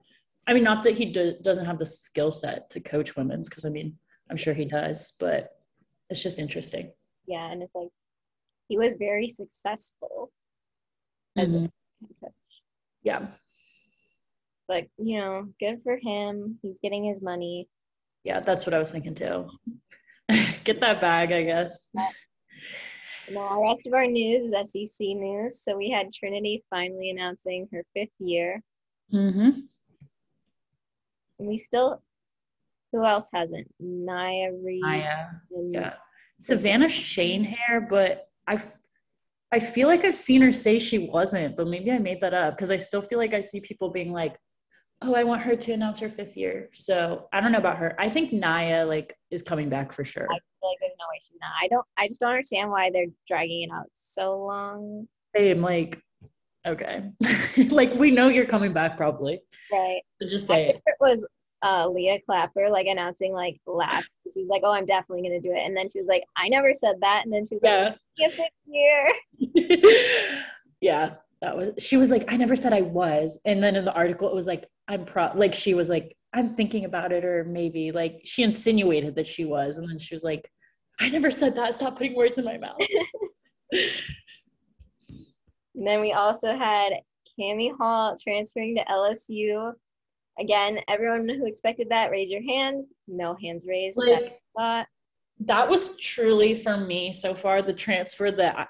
I 0.46 0.54
mean, 0.54 0.64
not 0.64 0.84
that 0.84 0.96
he 0.96 1.06
do, 1.06 1.34
doesn't 1.42 1.66
have 1.66 1.78
the 1.78 1.86
skill 1.86 2.30
set 2.30 2.70
to 2.70 2.80
coach 2.80 3.16
women's, 3.16 3.48
because 3.48 3.64
I 3.64 3.70
mean, 3.70 3.96
I'm 4.30 4.36
sure 4.36 4.54
he 4.54 4.66
does, 4.66 5.14
but 5.18 5.50
it's 6.10 6.22
just 6.22 6.38
interesting. 6.38 6.92
Yeah, 7.26 7.50
and 7.50 7.62
it's 7.62 7.74
like 7.74 7.88
he 8.68 8.78
was 8.78 8.94
very 8.94 9.28
successful 9.28 10.30
as 11.36 11.52
mm-hmm. 11.52 11.64
a 11.66 12.24
coach. 12.24 12.32
Yeah. 13.02 13.26
But 14.66 14.84
you 14.98 15.18
know, 15.18 15.48
good 15.58 15.80
for 15.82 15.96
him. 15.96 16.58
He's 16.62 16.78
getting 16.80 17.04
his 17.04 17.22
money. 17.22 17.68
Yeah, 18.24 18.40
that's 18.40 18.66
what 18.66 18.74
I 18.74 18.78
was 18.78 18.90
thinking 18.90 19.14
too. 19.14 19.48
Get 20.64 20.80
that 20.80 21.00
bag, 21.00 21.32
I 21.32 21.42
guess. 21.42 21.88
Now, 23.30 23.56
the 23.56 23.62
rest 23.62 23.86
of 23.86 23.94
our 23.94 24.06
news 24.06 24.44
is 24.44 24.72
SEC 24.72 25.06
news. 25.06 25.60
So 25.62 25.76
we 25.76 25.90
had 25.90 26.12
Trinity 26.12 26.64
finally 26.70 27.10
announcing 27.10 27.68
her 27.72 27.84
fifth 27.94 28.14
year. 28.18 28.62
Mm-hmm. 29.12 29.50
And 31.38 31.48
we 31.48 31.56
still, 31.56 32.02
who 32.92 33.04
else 33.04 33.30
hasn't? 33.32 33.68
Nya 33.82 34.50
Reed. 34.64 34.82
Nia. 34.82 35.40
Yeah. 35.70 35.94
Savannah 36.40 36.86
Schoenherr, 36.86 37.88
but 37.88 38.28
I 38.46 38.58
I 39.50 39.60
feel 39.60 39.88
like 39.88 40.04
I've 40.04 40.14
seen 40.14 40.42
her 40.42 40.52
say 40.52 40.78
she 40.78 40.98
wasn't, 40.98 41.56
but 41.56 41.68
maybe 41.68 41.90
I 41.90 41.98
made 41.98 42.20
that 42.20 42.34
up 42.34 42.56
because 42.56 42.70
I 42.70 42.76
still 42.76 43.00
feel 43.00 43.18
like 43.18 43.32
I 43.32 43.40
see 43.40 43.60
people 43.60 43.90
being 43.90 44.12
like, 44.12 44.36
"Oh, 45.00 45.14
I 45.14 45.24
want 45.24 45.42
her 45.42 45.56
to 45.56 45.72
announce 45.72 45.98
her 46.00 46.08
fifth 46.08 46.36
year." 46.36 46.68
So 46.74 47.28
I 47.32 47.40
don't 47.40 47.52
know 47.52 47.58
about 47.58 47.78
her. 47.78 47.96
I 47.98 48.08
think 48.10 48.32
Nia 48.32 48.84
like 48.86 49.16
is 49.30 49.42
coming 49.42 49.68
back 49.68 49.92
for 49.92 50.04
sure. 50.04 50.26
I 50.30 50.38
like 50.62 50.78
there's 50.80 50.92
no 50.98 51.06
way 51.10 51.18
she's 51.20 51.38
not. 51.40 51.50
I 51.62 51.68
don't. 51.68 51.86
I 51.96 52.08
just 52.08 52.20
don't 52.20 52.30
understand 52.30 52.70
why 52.70 52.90
they're 52.92 53.06
dragging 53.26 53.62
it 53.62 53.70
out 53.72 53.86
so 53.92 54.44
long. 54.44 55.08
Same, 55.36 55.62
like, 55.62 56.00
okay, 56.66 57.10
like 57.68 57.94
we 57.94 58.10
know 58.10 58.28
you're 58.28 58.46
coming 58.46 58.72
back 58.72 58.96
probably. 58.96 59.40
Right. 59.72 60.00
So 60.20 60.28
just 60.28 60.46
say 60.46 60.68
it. 60.68 60.82
it 60.86 60.94
was 61.00 61.26
uh, 61.62 61.88
Leah 61.88 62.18
Clapper 62.24 62.68
like 62.70 62.86
announcing 62.86 63.32
like 63.32 63.60
last. 63.66 64.12
She's 64.34 64.48
like, 64.48 64.62
"Oh, 64.64 64.72
I'm 64.72 64.86
definitely 64.86 65.22
gonna 65.22 65.40
do 65.40 65.52
it," 65.52 65.64
and 65.64 65.76
then 65.76 65.88
she 65.88 66.00
was 66.00 66.08
like, 66.08 66.24
"I 66.36 66.48
never 66.48 66.72
said 66.74 66.96
that," 67.00 67.22
and 67.24 67.32
then 67.32 67.44
she 67.46 67.56
was 67.56 67.62
yeah. 67.64 67.84
like, 67.84 67.98
"Give 68.16 68.32
it 68.38 68.52
here." 68.66 70.42
yeah, 70.80 71.14
that 71.42 71.56
was. 71.56 71.72
She 71.78 71.96
was 71.96 72.10
like, 72.10 72.24
"I 72.32 72.36
never 72.36 72.56
said 72.56 72.72
I 72.72 72.82
was," 72.82 73.40
and 73.44 73.62
then 73.62 73.76
in 73.76 73.84
the 73.84 73.94
article 73.94 74.28
it 74.28 74.34
was 74.34 74.46
like, 74.46 74.66
"I'm 74.86 75.04
pro," 75.04 75.32
like 75.34 75.54
she 75.54 75.74
was 75.74 75.88
like, 75.88 76.16
"I'm 76.34 76.54
thinking 76.54 76.84
about 76.84 77.12
it," 77.12 77.24
or 77.24 77.44
maybe 77.44 77.92
like 77.92 78.20
she 78.24 78.42
insinuated 78.42 79.14
that 79.16 79.26
she 79.26 79.44
was, 79.44 79.78
and 79.78 79.88
then 79.88 79.98
she 79.98 80.14
was 80.14 80.24
like, 80.24 80.50
"I 81.00 81.08
never 81.08 81.30
said 81.30 81.54
that. 81.56 81.74
Stop 81.74 81.96
putting 81.96 82.14
words 82.14 82.38
in 82.38 82.44
my 82.44 82.58
mouth." 82.58 82.78
and 83.72 83.82
then 85.74 86.00
we 86.00 86.12
also 86.12 86.56
had 86.56 86.92
Cami 87.38 87.76
Hall 87.76 88.16
transferring 88.22 88.76
to 88.76 88.84
LSU 88.84 89.72
Again, 90.38 90.78
everyone 90.88 91.28
who 91.28 91.46
expected 91.46 91.88
that, 91.90 92.10
raise 92.10 92.30
your 92.30 92.42
hands. 92.42 92.88
No 93.08 93.36
hands 93.42 93.64
raised. 93.66 93.98
Like, 93.98 94.38
that, 94.56 94.86
that 95.40 95.68
was 95.68 95.96
truly 95.96 96.54
for 96.54 96.76
me 96.76 97.12
so 97.12 97.34
far 97.34 97.60
the 97.60 97.72
transfer 97.72 98.30
that 98.30 98.68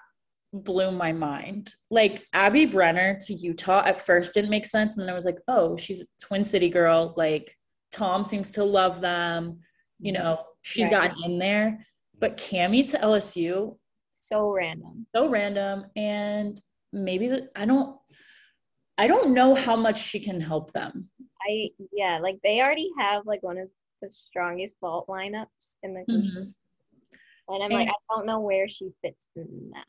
blew 0.52 0.90
my 0.90 1.12
mind. 1.12 1.74
Like 1.90 2.26
Abby 2.32 2.66
Brenner 2.66 3.18
to 3.26 3.34
Utah 3.34 3.84
at 3.84 4.00
first 4.00 4.34
didn't 4.34 4.50
make 4.50 4.66
sense. 4.66 4.96
And 4.96 5.02
then 5.02 5.11
I 5.11 5.14
was 5.14 5.24
like, 5.24 5.38
oh, 5.48 5.76
she's 5.76 6.00
a 6.00 6.06
Twin 6.20 6.44
City 6.44 6.68
girl. 6.68 7.14
Like 7.16 7.56
Tom 7.92 8.24
seems 8.24 8.52
to 8.52 8.64
love 8.64 9.00
them. 9.00 9.58
You 10.00 10.12
know, 10.12 10.40
she's 10.62 10.84
right. 10.84 11.11
gotten 11.11 11.24
in 11.24 11.38
there. 11.38 11.87
But 12.18 12.37
Cami 12.37 12.88
to 12.90 12.98
LSU. 12.98 13.76
So 14.14 14.50
random. 14.50 15.06
So 15.14 15.28
random. 15.28 15.87
And 15.96 16.61
maybe 16.92 17.28
the, 17.28 17.50
I 17.54 17.64
don't 17.64 17.96
I 18.96 19.06
don't 19.06 19.32
know 19.32 19.54
how 19.54 19.76
much 19.76 20.02
she 20.02 20.18
can 20.18 20.40
help 20.40 20.72
them. 20.72 21.08
I 21.48 21.70
yeah, 21.92 22.18
like 22.20 22.38
they 22.42 22.61
already 22.61 22.90
have 22.98 23.26
like 23.26 23.42
one 23.42 23.58
of 23.58 23.68
the 24.02 24.11
strongest 24.11 24.76
vault 24.80 25.06
lineups 25.08 25.76
in 25.82 25.94
the. 25.94 26.00
Mm-hmm. 26.11 26.42
And 27.50 27.64
I'm 27.64 27.70
and 27.70 27.74
like, 27.74 27.88
I 27.88 28.14
don't 28.14 28.26
know 28.26 28.40
where 28.40 28.68
she 28.68 28.90
fits 29.02 29.28
in 29.37 29.70
that. 29.72 29.87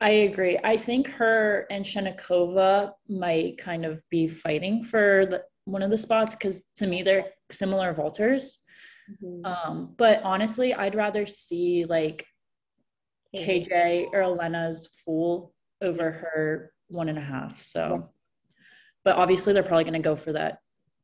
I 0.00 0.10
agree. 0.10 0.58
I 0.64 0.76
think 0.76 1.08
her 1.08 1.66
and 1.70 1.84
Shennikova 1.84 2.92
might 3.08 3.58
kind 3.58 3.84
of 3.84 4.00
be 4.10 4.28
fighting 4.28 4.82
for 4.82 5.26
the, 5.26 5.42
one 5.66 5.82
of 5.82 5.90
the 5.90 5.98
spots 5.98 6.34
because 6.34 6.64
to 6.76 6.86
me 6.86 7.02
they're 7.02 7.26
similar 7.50 7.94
vaulters. 7.94 8.56
Mm-hmm. 9.22 9.44
Um, 9.44 9.94
but 9.98 10.22
honestly, 10.22 10.72
I'd 10.72 10.94
rather 10.94 11.26
see 11.26 11.84
like 11.84 12.26
KJ 13.36 14.08
or 14.12 14.22
Elena's 14.22 14.88
full 15.04 15.52
over 15.82 16.10
her 16.10 16.72
one 16.88 17.08
and 17.08 17.18
a 17.18 17.22
half. 17.22 17.60
So, 17.60 18.10
but 19.04 19.16
obviously 19.16 19.52
they're 19.52 19.62
probably 19.62 19.84
going 19.84 19.94
to 19.94 20.00
go 20.00 20.16
for 20.16 20.32
that 20.32 20.58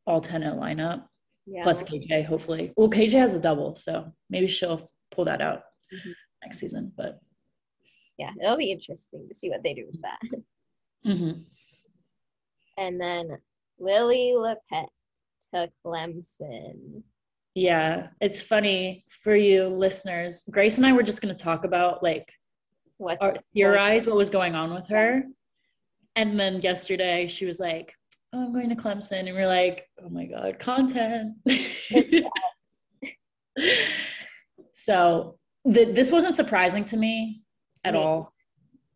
all 0.07 0.21
10 0.21 0.43
lineup 0.43 1.05
yeah. 1.47 1.63
plus 1.63 1.83
KJ, 1.83 2.25
hopefully. 2.25 2.73
Well, 2.77 2.91
KJ 2.91 3.13
has 3.13 3.35
a 3.35 3.41
double, 3.41 3.75
so 3.75 4.13
maybe 4.31 4.47
she'll 4.47 4.89
pull 5.11 5.25
that 5.27 5.41
out 5.41 5.63
mm-hmm. 5.93 6.11
next 6.43 6.59
season. 6.59 6.93
But 6.97 7.21
yeah, 8.19 8.31
it'll 8.43 8.57
be 8.57 8.73
interesting 8.73 9.27
to 9.29 9.35
see 9.35 9.51
what 9.51 9.63
they 9.63 9.75
do 9.75 9.87
with 9.91 10.03
that. 10.03 10.19
Mm-hmm. 11.07 11.41
And 12.79 13.01
then 13.01 13.39
Lily 13.79 14.35
Lepet 14.37 14.87
to 15.55 15.71
Clemson. 15.85 17.03
Yeah, 17.55 18.09
it's 18.21 18.43
funny 18.43 19.05
for 19.09 19.35
you 19.35 19.69
listeners. 19.69 20.43
Grace 20.51 20.77
and 20.77 20.87
I 20.87 20.93
were 20.93 21.03
just 21.03 21.23
going 21.23 21.35
to 21.35 21.43
talk 21.43 21.65
about 21.65 22.03
like 22.03 22.31
what 22.99 23.19
theorize 23.55 24.07
what 24.07 24.17
was 24.17 24.31
going 24.31 24.55
on 24.55 24.75
with 24.75 24.89
her. 24.89 25.23
And 26.17 26.39
then 26.39 26.61
yesterday 26.61 27.29
she 27.29 27.47
was 27.47 27.61
like, 27.61 27.95
oh, 28.33 28.45
I'm 28.45 28.53
going 28.53 28.71
to 28.71 28.77
Clemson. 28.77 29.27
And 29.27 29.35
we're 29.35 29.47
like, 29.47 29.89
oh 30.03 30.09
my 30.09 30.27
God, 30.27 30.59
content. 30.59 31.35
so 34.73 35.39
the, 35.65 35.85
this 35.93 36.13
wasn't 36.13 36.37
surprising 36.37 36.85
to 36.87 36.97
me 36.97 37.43
at 37.87 37.95
all. 37.95 38.33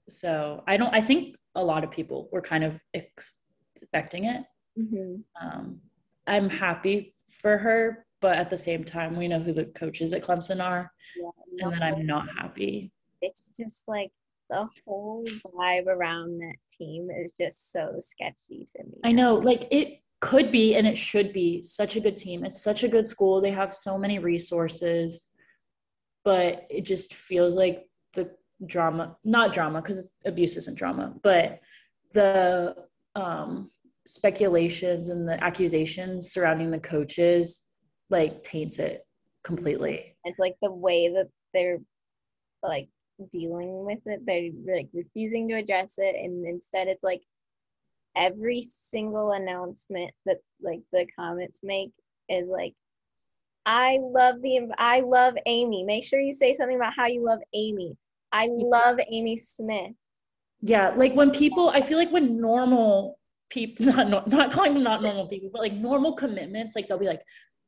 So 0.09 0.65
I 0.67 0.77
don't, 0.77 0.95
I 0.95 1.01
think 1.01 1.37
a 1.55 1.63
lot 1.63 1.85
of 1.85 1.91
people 1.91 2.29
were 2.33 2.41
kind 2.41 2.65
of 2.65 2.81
expecting 2.95 4.25
it. 4.25 4.45
Mm-hmm. 4.79 5.17
Um, 5.41 5.81
I'm 6.27 6.49
happy 6.49 7.15
for 7.41 7.59
her, 7.59 8.07
but 8.21 8.37
at 8.37 8.51
the 8.51 8.59
same 8.59 8.85
time, 8.85 9.17
we 9.17 9.29
know 9.29 9.41
who 9.41 9.53
the 9.53 9.67
coaches 9.67 10.13
at 10.13 10.23
Clemson 10.23 10.63
are. 10.63 10.93
Yeah, 11.17 11.67
and 11.67 11.73
then 11.73 11.83
I'm 11.83 12.07
not 12.07 12.29
happy. 12.37 12.93
It's 13.23 13.51
just 13.59 13.89
like 13.89 14.11
the 14.49 14.69
whole 14.87 15.25
vibe 15.55 15.87
around 15.87 16.39
that 16.39 16.57
team 16.71 17.09
is 17.11 17.33
just 17.33 17.73
so 17.73 17.97
sketchy 18.01 18.67
to 18.77 18.85
me. 18.85 18.99
I 19.05 19.13
know, 19.13 19.35
like 19.35 19.67
it 19.71 20.01
could 20.21 20.53
be 20.53 20.75
and 20.75 20.87
it 20.87 20.99
should 20.99 21.33
be 21.33 21.63
such 21.63 21.97
a 21.97 22.01
good 22.01 22.17
team. 22.17 22.45
It's 22.45 22.63
such 22.63 22.83
a 22.85 22.89
good 22.89 23.09
school. 23.09 23.41
They 23.41 23.53
have 23.53 23.73
so 23.73 23.97
many 23.97 24.19
resources, 24.19 25.29
but 26.25 26.67
it 26.69 26.83
just 26.83 27.15
feels 27.15 27.55
like 27.55 27.87
drama, 28.67 29.17
not 29.25 29.53
drama 29.53 29.81
because 29.81 30.11
abuse 30.25 30.57
isn't 30.57 30.79
drama, 30.79 31.15
but 31.23 31.61
the 32.13 32.77
um 33.15 33.71
speculations 34.07 35.09
and 35.09 35.29
the 35.29 35.43
accusations 35.43 36.33
surrounding 36.33 36.71
the 36.71 36.79
coaches 36.79 37.67
like 38.09 38.43
taints 38.43 38.79
it 38.79 39.07
completely. 39.45 40.17
It's 40.25 40.39
like 40.39 40.57
the 40.61 40.73
way 40.73 41.09
that 41.09 41.29
they're 41.55 41.79
like 42.63 42.89
dealing 43.31 43.85
with 43.85 44.01
it. 44.07 44.21
They're 44.27 44.51
like 44.75 44.89
refusing 44.93 45.49
to 45.49 45.55
address 45.55 45.95
it, 45.99 46.17
and 46.17 46.47
instead, 46.47 46.89
it's 46.89 47.03
like 47.03 47.23
every 48.17 48.63
single 48.63 49.33
announcement 49.33 50.11
that 50.27 50.39
like 50.61 50.81
the 50.93 51.07
comments 51.17 51.61
make 51.63 51.93
is 52.29 52.49
like, 52.49 52.75
"I 53.67 53.99
love 54.01 54.43
the 54.43 54.69
I 54.79 55.01
love 55.01 55.35
Amy. 55.47 55.85
Make 55.85 56.05
sure 56.05 56.21
you 56.21 56.33
say 56.33 56.53
something 56.53 56.77
about 56.77 56.95
how 56.95 57.07
you 57.07 57.25
love 57.25 57.41
Amy. 57.55 57.97
I 58.33 58.49
love 58.51 58.99
Amy 59.11 59.37
Smith." 59.37 59.93
Yeah, 60.63 60.91
like 60.91 61.15
when 61.15 61.31
people, 61.31 61.71
I 61.71 61.81
feel 61.81 61.99
like 61.99 62.11
when 62.11 62.41
normal 62.41 63.19
people, 63.49 63.87
not 64.07 64.29
not 64.29 64.53
calling 64.53 64.75
them 64.75 64.83
not 64.83 65.03
normal 65.03 65.27
people, 65.27 65.51
but 65.53 65.63
like 65.63 65.75
normal 65.75 66.15
commitments, 66.15 66.75
like 66.77 66.89
they'll 66.89 66.99
be 66.99 67.07
like, 67.07 67.23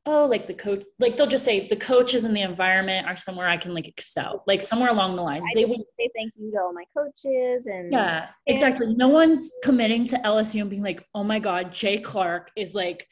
oh, 0.05 0.25
like 0.25 0.47
the 0.47 0.53
coach, 0.53 0.83
like 0.99 1.15
they'll 1.15 1.27
just 1.27 1.45
say 1.45 1.67
the 1.67 1.75
coaches 1.75 2.25
and 2.25 2.35
the 2.35 2.41
environment 2.41 3.07
are 3.07 3.15
somewhere 3.15 3.47
I 3.47 3.57
can 3.57 3.73
like 3.73 3.87
excel, 3.87 4.43
like 4.47 4.61
somewhere 4.61 4.89
along 4.89 5.15
the 5.15 5.21
lines. 5.21 5.45
I 5.49 5.53
they 5.53 5.65
would 5.65 5.79
say 5.99 6.09
thank 6.15 6.33
you 6.35 6.51
to 6.51 6.57
all 6.57 6.73
my 6.73 6.83
coaches 6.95 7.67
and 7.67 7.91
yeah, 7.91 8.27
exactly. 8.45 8.93
No 8.93 9.07
one's 9.07 9.51
committing 9.63 10.05
to 10.05 10.17
LSU 10.17 10.61
and 10.61 10.69
being 10.69 10.83
like, 10.83 11.05
oh 11.15 11.23
my 11.23 11.39
God, 11.39 11.71
Jay 11.71 11.99
Clark 11.99 12.51
is 12.57 12.75
like 12.75 13.07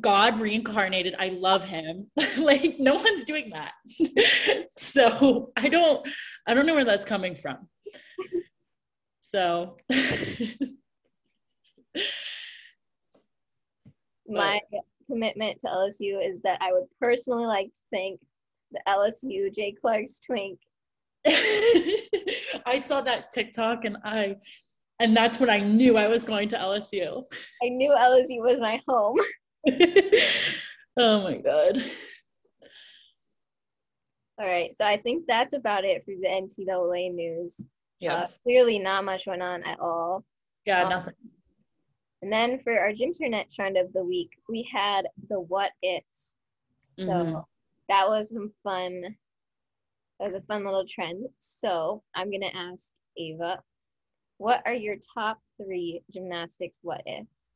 God 0.00 0.40
reincarnated. 0.40 1.14
I 1.18 1.28
love 1.28 1.64
him. 1.64 2.10
like 2.38 2.76
no 2.78 2.94
one's 2.94 3.24
doing 3.24 3.50
that. 3.50 3.72
so 4.76 5.52
I 5.56 5.68
don't, 5.68 6.06
I 6.46 6.54
don't 6.54 6.66
know 6.66 6.74
where 6.74 6.84
that's 6.84 7.04
coming 7.04 7.34
from. 7.34 7.68
So 9.20 9.76
my 14.28 14.60
commitment 15.10 15.60
to 15.60 15.66
LSU 15.66 16.24
is 16.24 16.40
that 16.42 16.58
I 16.60 16.72
would 16.72 16.84
personally 17.00 17.46
like 17.46 17.72
to 17.72 17.80
thank 17.92 18.20
the 18.70 18.80
LSU 18.88 19.52
Jay 19.54 19.74
Clark's 19.80 20.20
twink. 20.20 20.58
I 21.26 22.80
saw 22.80 23.00
that 23.00 23.32
TikTok 23.32 23.84
and 23.84 23.96
I 24.04 24.36
and 25.00 25.16
that's 25.16 25.40
when 25.40 25.50
I 25.50 25.58
knew 25.58 25.96
I 25.96 26.06
was 26.06 26.22
going 26.24 26.48
to 26.50 26.56
LSU. 26.56 27.24
I 27.62 27.68
knew 27.68 27.90
LSU 27.90 28.40
was 28.40 28.60
my 28.60 28.80
home. 28.86 29.16
oh 30.96 31.22
my 31.22 31.38
god. 31.38 31.82
All 34.38 34.46
right, 34.46 34.74
so 34.74 34.84
I 34.84 35.00
think 35.00 35.26
that's 35.28 35.54
about 35.54 35.84
it 35.84 36.04
for 36.04 36.12
the 36.20 36.26
NCAA 36.26 37.14
news. 37.14 37.60
Yeah. 38.00 38.14
Uh, 38.14 38.26
clearly, 38.42 38.78
not 38.80 39.04
much 39.04 39.26
went 39.26 39.42
on 39.42 39.62
at 39.62 39.78
all. 39.78 40.24
Yeah, 40.66 40.82
Um, 40.82 40.88
nothing. 40.90 41.14
And 42.22 42.32
then 42.32 42.58
for 42.64 42.78
our 42.78 42.90
Gymternet 42.90 43.52
trend 43.54 43.76
of 43.76 43.92
the 43.92 44.02
week, 44.02 44.30
we 44.48 44.68
had 44.72 45.06
the 45.28 45.38
what 45.40 45.70
ifs. 45.82 46.36
So 46.80 47.02
Mhm. 47.02 47.44
that 47.88 48.08
was 48.08 48.30
some 48.30 48.52
fun. 48.64 49.16
That 50.18 50.24
was 50.24 50.34
a 50.34 50.40
fun 50.42 50.64
little 50.64 50.86
trend. 50.86 51.28
So 51.38 52.02
I'm 52.14 52.30
gonna 52.30 52.50
ask 52.52 52.92
Ava, 53.16 53.62
what 54.38 54.62
are 54.66 54.74
your 54.74 54.96
top 54.96 55.38
three 55.58 56.02
gymnastics 56.10 56.78
what 56.82 57.02
ifs? 57.06 57.53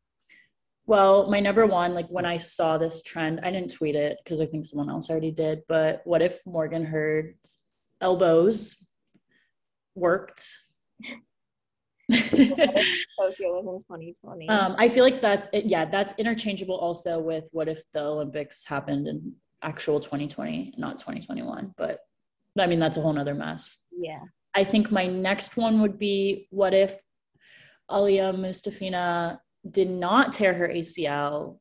Well, 0.89 1.29
my 1.29 1.39
number 1.39 1.67
one, 1.67 1.93
like 1.93 2.09
when 2.09 2.25
I 2.25 2.39
saw 2.39 2.79
this 2.79 3.03
trend, 3.03 3.41
I 3.43 3.51
didn't 3.51 3.75
tweet 3.75 3.95
it 3.95 4.17
because 4.25 4.41
I 4.41 4.47
think 4.47 4.65
someone 4.65 4.89
else 4.89 5.11
already 5.11 5.31
did. 5.31 5.61
But 5.69 6.01
what 6.05 6.23
if 6.23 6.41
Morgan 6.47 6.83
Hurd's 6.83 7.63
elbows 8.01 8.87
worked? 9.95 10.43
Tokyo 12.11 12.41
was 13.19 13.85
in 13.91 13.97
2020. 13.97 14.49
um, 14.49 14.77
I 14.79 14.89
feel 14.89 15.05
like 15.05 15.21
that's 15.21 15.49
it. 15.53 15.67
Yeah, 15.67 15.85
that's 15.85 16.15
interchangeable 16.17 16.79
also 16.79 17.21
with 17.21 17.51
what 17.53 17.69
if 17.69 17.83
the 17.93 18.01
Olympics 18.01 18.65
happened 18.65 19.07
in 19.09 19.35
actual 19.61 20.01
2020, 20.01 20.73
not 20.79 20.99
2021. 20.99 21.75
But 21.77 22.01
I 22.59 22.67
mean, 22.67 22.79
that's 22.79 22.97
a 22.97 23.03
whole 23.03 23.13
nother 23.13 23.35
mess. 23.35 23.85
yeah. 23.95 24.21
I 24.55 24.65
think 24.65 24.91
my 24.91 25.07
next 25.07 25.59
one 25.59 25.83
would 25.83 25.99
be 25.99 26.49
what 26.49 26.73
if 26.73 26.97
Aliya 27.91 28.35
Mustafina 28.35 29.39
did 29.69 29.91
not 29.91 30.33
tear 30.33 30.55
her 30.55 30.69
ACL? 30.69 31.59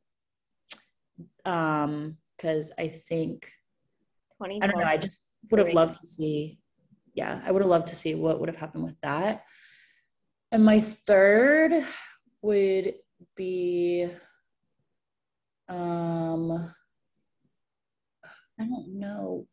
Um, 1.46 2.18
because 2.38 2.72
I 2.78 2.88
think 2.88 3.52
2020. 4.44 4.62
I 4.62 4.68
don't 4.68 4.80
know, 4.80 4.86
I 4.88 4.98
just 4.98 5.20
would 5.50 5.60
have 5.60 5.74
loved 5.74 5.96
to 5.96 6.06
see, 6.06 6.60
yeah, 7.14 7.42
I 7.44 7.52
would 7.52 7.62
have 7.62 7.70
loved 7.70 7.88
to 7.88 7.96
see 7.96 8.14
what 8.16 8.40
would 8.40 8.50
have 8.50 8.58
happened 8.58 8.84
with 8.84 9.00
that. 9.02 9.44
And 10.52 10.64
my 10.64 10.80
third 10.80 11.74
would 12.42 12.94
be 13.36 14.08
um 15.68 16.74
I 18.60 18.64
don't 18.66 19.00
know. 19.00 19.48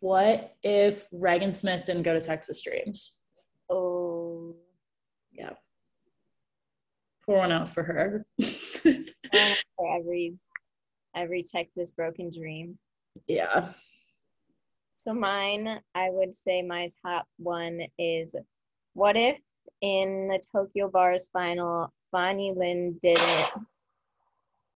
What 0.00 0.54
if 0.62 1.08
Ragan 1.10 1.54
Smith 1.54 1.84
didn't 1.84 2.02
go 2.02 2.14
to 2.14 2.20
Texas 2.20 2.60
Dreams? 2.62 3.20
Oh, 3.70 4.56
Yeah. 5.32 5.52
Pour 7.28 7.38
one 7.40 7.52
out 7.52 7.68
for 7.68 7.82
her. 7.82 8.24
uh, 8.40 8.44
for 9.76 9.98
every 9.98 10.38
every 11.14 11.42
Texas 11.42 11.92
broken 11.92 12.30
dream. 12.30 12.78
yeah. 13.26 13.68
So 14.94 15.12
mine, 15.12 15.78
I 15.94 16.08
would 16.08 16.34
say 16.34 16.62
my 16.62 16.88
top 17.04 17.28
one 17.36 17.82
is 17.98 18.34
what 18.94 19.14
if 19.14 19.36
in 19.82 20.28
the 20.28 20.42
Tokyo 20.50 20.88
Bars 20.88 21.28
final, 21.30 21.92
Bonnie 22.12 22.54
Lynn 22.56 22.98
didn't 23.02 23.52